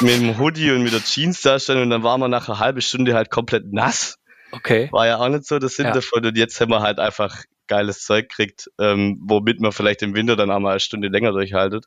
[0.04, 2.58] mit dem Hoodie und mit der Jeans da standen und dann waren wir nach einer
[2.58, 4.18] halben Stunde halt komplett nass.
[4.52, 4.88] Okay.
[4.92, 5.92] War ja auch nicht so der Sinn Ja.
[5.92, 7.36] davon und jetzt haben wir halt einfach
[7.72, 11.32] geiles Zeug kriegt, ähm, womit man vielleicht im Winter dann auch mal eine Stunde länger
[11.32, 11.86] durchhaltet.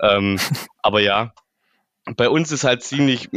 [0.00, 0.38] Ähm,
[0.82, 1.32] aber ja,
[2.16, 3.28] bei uns ist halt ziemlich,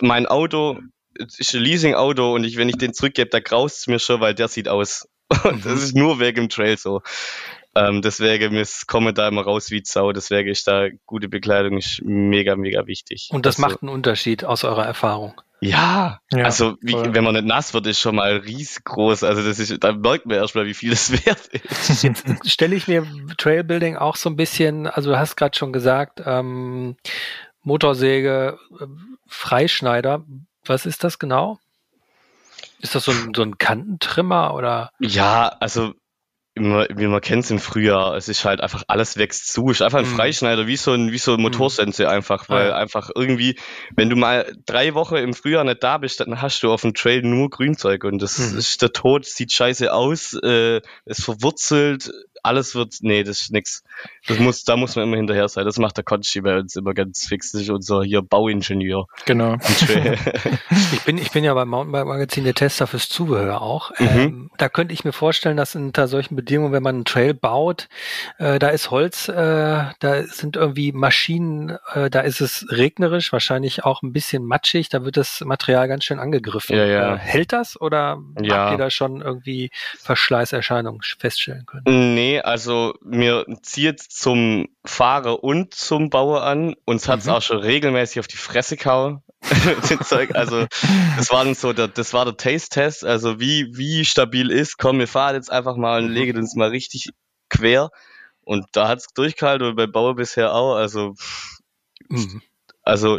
[0.00, 0.78] mein Auto
[1.18, 4.34] ist ein Leasing-Auto und ich, wenn ich den zurückgebe, da graust es mir schon, weil
[4.34, 5.08] der sieht aus.
[5.42, 7.02] Und das ist nur wegen dem Trail so.
[7.74, 10.12] Ähm, deswegen ist, komme da immer raus wie Sau.
[10.12, 13.30] Deswegen ist da gute Bekleidung ist mega, mega wichtig.
[13.32, 15.40] Und das Also, macht einen Unterschied aus eurer Erfahrung.
[15.60, 19.24] Ja, Ja, also wie, wenn man nicht nass wird, ist schon mal riesengroß.
[19.24, 22.02] Also das ist, da merkt man erstmal, wie viel das wert ist.
[22.02, 23.06] Jetzt stelle ich mir
[23.38, 26.96] Trailbuilding auch so ein bisschen, also du hast gerade schon gesagt, ähm,
[27.62, 28.86] Motorsäge, äh,
[29.26, 30.24] Freischneider.
[30.64, 31.58] Was ist das genau?
[32.80, 34.90] Ist das so ein, so ein Kantentrimmer oder?
[35.00, 35.94] Ja, also
[36.56, 39.82] immer, wie man kennt es im Frühjahr, es ist halt einfach alles wächst zu, ist
[39.82, 40.10] einfach ein Mhm.
[40.16, 42.76] Freischneider, wie so ein, wie so ein Motorsense einfach, weil Ah, ja.
[42.76, 43.58] einfach irgendwie,
[43.94, 46.94] wenn du mal drei Wochen im Frühjahr nicht da bist, dann hast du auf dem
[46.94, 48.58] Trail nur Grünzeug und das Mhm.
[48.58, 52.10] ist der Tod, sieht scheiße aus, äh, es verwurzelt,
[52.46, 53.82] alles wird, nee, das ist nix.
[54.26, 55.64] Das muss, da muss man immer hinterher sein.
[55.64, 57.52] Das macht der Konsti bei uns immer ganz fix.
[57.52, 59.06] Das ist unser hier Bauingenieur.
[59.26, 59.56] Genau.
[60.92, 63.90] Ich bin, ich bin ja beim Mountainbike Magazin der Tester fürs Zubehör auch.
[63.98, 64.06] Mhm.
[64.06, 67.88] Ähm, da könnte ich mir vorstellen, dass unter solchen Bedingungen, wenn man einen Trail baut,
[68.38, 73.84] äh, da ist Holz, äh, da sind irgendwie Maschinen, äh, da ist es regnerisch, wahrscheinlich
[73.84, 76.76] auch ein bisschen matschig, da wird das Material ganz schön angegriffen.
[76.76, 77.14] Ja, ja.
[77.14, 78.56] Äh, hält das oder Ja.
[78.56, 82.14] habt ihr da schon irgendwie Verschleißerscheinungen feststellen können?
[82.14, 86.74] Nee, also mir zieht zum Fahrer und zum Bauer an.
[86.84, 87.32] Uns hat's Mhm.
[87.32, 89.22] auch schon regelmäßig auf die Fresse gehauen.
[90.34, 90.66] Also
[91.16, 93.04] das war dann so der, das war der Taste-Test.
[93.04, 96.68] Also wie, wie stabil ist, komm, wir fahren jetzt einfach mal und legen uns mal
[96.70, 97.10] richtig
[97.48, 97.90] quer.
[98.42, 100.74] Und da hat's durchgehalten und bei Bauer bisher auch.
[100.74, 101.14] Also,
[102.08, 102.42] Mhm.
[102.82, 103.18] also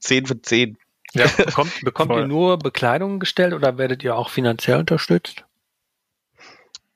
[0.00, 0.76] 10 von 10.
[1.12, 5.44] Ja, Bekommt, bekommt ihr nur Bekleidung gestellt oder werdet ihr auch finanziell unterstützt?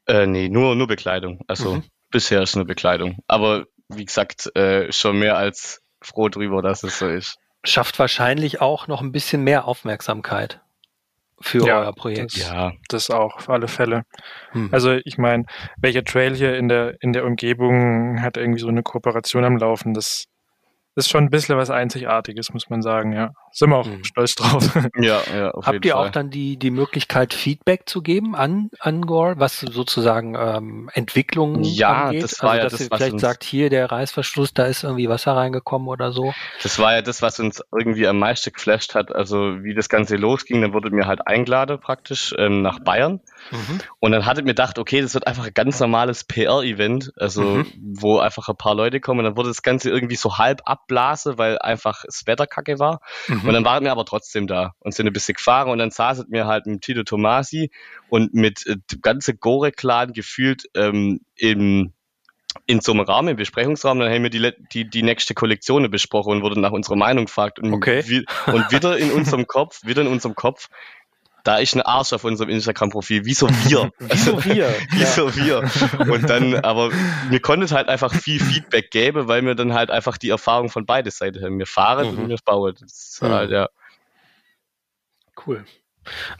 [0.06, 1.40] Äh, nee, nur, nur Bekleidung.
[1.46, 1.84] Also Mhm.
[2.10, 3.18] bisher ist nur Bekleidung.
[3.26, 7.36] Aber wie gesagt, äh, schon mehr als froh drüber, dass es so ist.
[7.64, 10.60] Schafft wahrscheinlich auch noch ein bisschen mehr Aufmerksamkeit
[11.40, 12.34] für Ja, euer Projekt.
[12.36, 14.02] das- Ja, das auch, auf alle Fälle.
[14.52, 14.68] Hm.
[14.72, 15.44] Also ich meine,
[15.78, 19.94] welcher Trail hier in der, in der Umgebung hat irgendwie so eine Kooperation am Laufen?
[19.94, 20.26] Das
[20.94, 23.30] ist schon ein bisschen was Einzigartiges, muss man sagen, ja.
[23.56, 24.02] Sind wir auch Mhm.
[24.02, 24.74] stolz drauf.
[25.00, 26.08] ja, ja, Habt ihr Fall.
[26.08, 31.62] auch dann die, die Möglichkeit, Feedback zu geben an, an Gore, was sozusagen ähm, Entwicklung
[31.62, 32.24] Ja, angeht?
[32.24, 34.64] das war also, ja dass das, ihr was vielleicht uns- sagt, hier der Reißverschluss, da
[34.66, 36.34] ist irgendwie Wasser reingekommen oder so.
[36.64, 39.14] Das war ja das, was uns irgendwie am meisten geflasht hat.
[39.14, 43.20] Also wie das Ganze losging, dann wurde mir halt eingeladen praktisch ähm, nach Bayern.
[44.00, 47.42] Und dann hatte ich mir gedacht, okay, das wird einfach ein ganz normales PR-Event, also
[47.42, 47.66] Mhm.
[48.00, 49.20] wo einfach ein paar Leute kommen.
[49.20, 53.00] Und dann wurde das Ganze irgendwie so halb abblase, weil einfach das Wetter kacke war.
[53.28, 53.43] Mhm.
[53.48, 56.26] Und dann waren wir aber trotzdem da und sind ein bisschen gefahren und dann saßen
[56.30, 57.70] wir halt mit Tito Tomasi
[58.08, 61.92] und mit äh, dem ganzen Gore-Clan gefühlt ähm, im
[62.66, 66.34] in so einem Rahmen, im Besprechungsraum, dann haben wir die, die, die nächste Kollektion besprochen
[66.34, 67.58] und wurden nach unserer Meinung gefragt.
[67.58, 68.04] Und, Okay.
[68.06, 70.68] wie, und wieder in unserem Kopf, wieder in unserem Kopf,
[71.44, 73.24] da ist ein Arsch auf unserem Instagram-Profil.
[73.24, 73.92] Wieso wir?
[74.00, 74.74] Wieso wir?
[74.90, 75.62] Wieso wir?
[76.12, 76.90] Und dann, aber
[77.30, 80.86] mir konnte halt einfach viel Feedback geben, weil wir dann halt einfach die Erfahrung von
[80.86, 81.58] beide Seiten haben.
[81.58, 82.18] Wir fahren Mhm.
[82.24, 82.74] und wir bauen.
[82.80, 83.28] Das ist Mhm.
[83.28, 83.68] halt, ja.
[85.46, 85.64] Cool.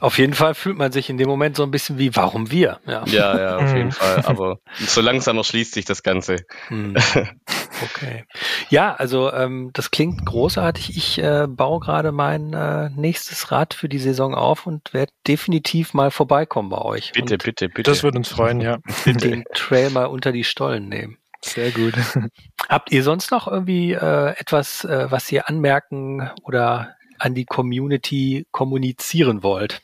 [0.00, 2.80] Auf jeden Fall fühlt man sich in dem Moment so ein bisschen wie, warum wir?
[2.86, 3.04] Ja.
[3.06, 3.76] Ja, ja, auf Mhm.
[3.76, 4.22] jeden Fall.
[4.24, 6.36] Aber so langsam erschließt sich das Ganze.
[6.68, 6.94] Hm.
[7.82, 8.24] Okay.
[8.70, 10.96] Ja, also ähm, das klingt großartig.
[10.96, 15.92] Ich äh, baue gerade mein äh, nächstes Rad für die Saison auf und werde definitiv
[15.92, 17.10] mal vorbeikommen bei euch.
[17.12, 17.90] Bitte, und bitte, bitte.
[17.90, 18.78] Das würde uns freuen, ja.
[19.06, 21.18] den Trail mal unter die Stollen nehmen.
[21.42, 21.94] Sehr gut.
[22.68, 28.46] Habt ihr sonst noch irgendwie äh, etwas, äh, was ihr anmerken oder an die Community
[28.50, 29.82] kommunizieren wollt?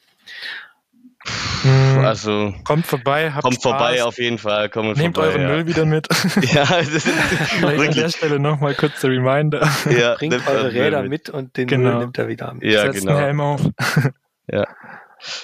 [1.63, 4.71] Hm, also, kommt vorbei, habt kommt Spaß, vorbei auf jeden Fall.
[4.71, 5.49] Kommt Nehmt vorbei, euren ja.
[5.49, 6.09] Müll wieder mit.
[6.53, 8.09] Ja, das ist Vielleicht an der.
[8.09, 9.69] Stelle nochmal kurz der Reminder.
[9.91, 11.91] Ja, Bringt eure Räder mit und den Genau.
[11.91, 12.65] Müll nimmt er wieder mit.
[12.65, 13.17] Ja, Setzt genau.
[13.17, 13.61] einen Helm auf.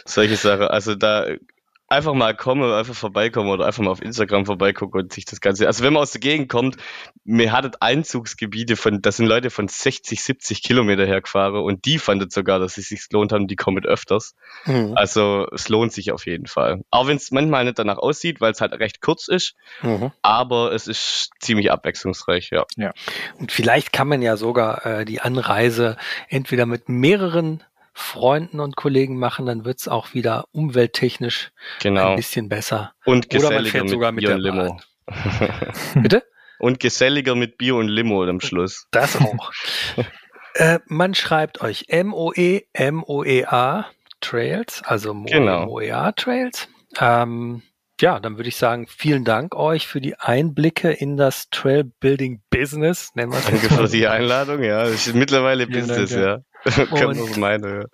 [0.07, 0.69] Solche Sachen.
[0.69, 1.27] Also da
[1.89, 5.67] einfach mal kommen, einfach vorbeikommen oder einfach mal auf Instagram vorbeigucken und sich das Ganze.
[5.67, 6.77] Also wenn man aus der Gegend kommt,
[7.25, 12.33] mir hattet Einzugsgebiete von, das sind Leute von 60, 70 Kilometer hergefahren und die fandet
[12.33, 14.35] sogar, dass es sich gelohnt haben, die kommen öfters.
[14.65, 14.93] Mhm.
[14.97, 16.83] Also es lohnt sich auf jeden Fall.
[16.91, 20.11] Auch wenn es manchmal nicht danach aussieht, weil es halt recht kurz ist, mhm.
[20.23, 22.65] aber es ist ziemlich abwechslungsreich, ja.
[22.77, 22.93] ja.
[23.39, 25.97] Und vielleicht kann man ja sogar äh, die Anreise
[26.29, 27.63] entweder mit mehreren
[27.99, 32.11] Freunden und Kollegen machen, dann wird's auch wieder umwelttechnisch genau.
[32.11, 32.93] ein bisschen besser.
[33.07, 34.81] Und geselliger mit sogar mit Bier und Limo.
[35.95, 36.23] Bitte?
[36.59, 38.87] Und geselliger mit Bier und Limo am Schluss.
[38.91, 39.51] Das auch.
[40.55, 43.87] äh, man schreibt euch M-O-E, M-O-E-A
[44.21, 46.11] Trails, also Moea genau.
[46.17, 46.69] Trails.
[47.01, 47.63] Ähm,
[47.99, 53.13] ja, dann würde ich sagen, vielen Dank euch für die Einblicke in das Trailbuilding Business.
[53.15, 54.83] Nennen wir Danke für die Einladung, ja.
[54.83, 56.45] Das ist mittlerweile Business, Dank,
[56.95, 57.07] ja.
[57.07, 57.87] und, meine.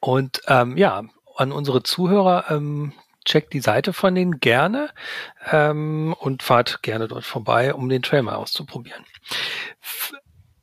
[0.00, 1.02] Und ähm, ja,
[1.36, 2.92] an unsere Zuhörer, ähm,
[3.24, 4.90] checkt die Seite von denen gerne
[5.50, 9.04] ähm, und fahrt gerne dort vorbei, um den Trail mal auszuprobieren.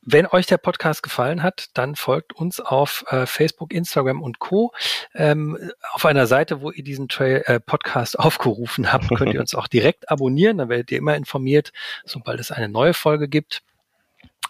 [0.02, 4.72] Wenn euch der Podcast gefallen hat, dann folgt uns auf äh, Facebook, Instagram und Co.
[5.14, 5.58] Ähm,
[5.92, 9.68] auf einer Seite, wo ihr diesen Trail, äh, Podcast aufgerufen habt, könnt ihr uns auch
[9.68, 10.58] direkt abonnieren.
[10.58, 11.72] Dann werdet ihr immer informiert,
[12.04, 13.62] sobald es eine neue Folge gibt.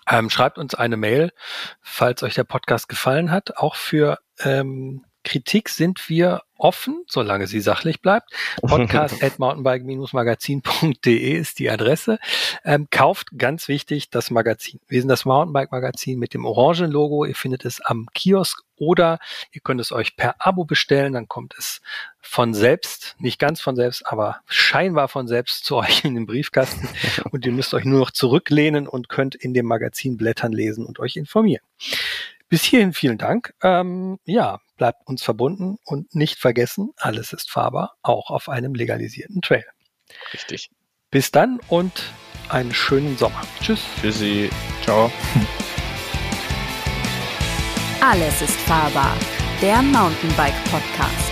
[0.09, 1.33] Ähm, schreibt uns eine Mail,
[1.81, 3.57] falls euch der Podcast gefallen hat.
[3.59, 8.31] Auch für ähm, Kritik sind wir offen, solange sie sachlich bleibt.
[8.63, 12.19] Podcast at mountainbike-magazin.de ist die Adresse.
[12.65, 14.81] Ähm, kauft ganz wichtig das Magazin.
[14.89, 17.25] Wir sind das Mountainbike-Magazin mit dem orangen Logo.
[17.25, 19.19] Ihr findet es am Kiosk oder
[19.53, 21.13] ihr könnt es euch per Abo bestellen.
[21.13, 21.81] Dann kommt es
[22.21, 26.89] von selbst, nicht ganz von selbst, aber scheinbar von selbst zu euch in den Briefkasten.
[27.31, 30.99] Und ihr müsst euch nur noch zurücklehnen und könnt in dem Magazin blättern, lesen und
[30.99, 31.63] euch informieren.
[32.49, 33.55] Bis hierhin vielen Dank.
[33.63, 39.43] Ähm, ja, bleibt uns verbunden und nicht vergessen, alles ist fahrbar, auch auf einem legalisierten
[39.43, 39.67] Trail.
[40.33, 40.71] Richtig.
[41.11, 42.15] Bis dann und
[42.49, 43.43] einen schönen Sommer.
[43.61, 43.83] Tschüss.
[44.01, 44.49] Tschüssi.
[44.83, 45.13] Ciao.
[48.01, 49.15] Alles ist fahrbar.
[49.61, 51.30] Der Mountainbike Podcast.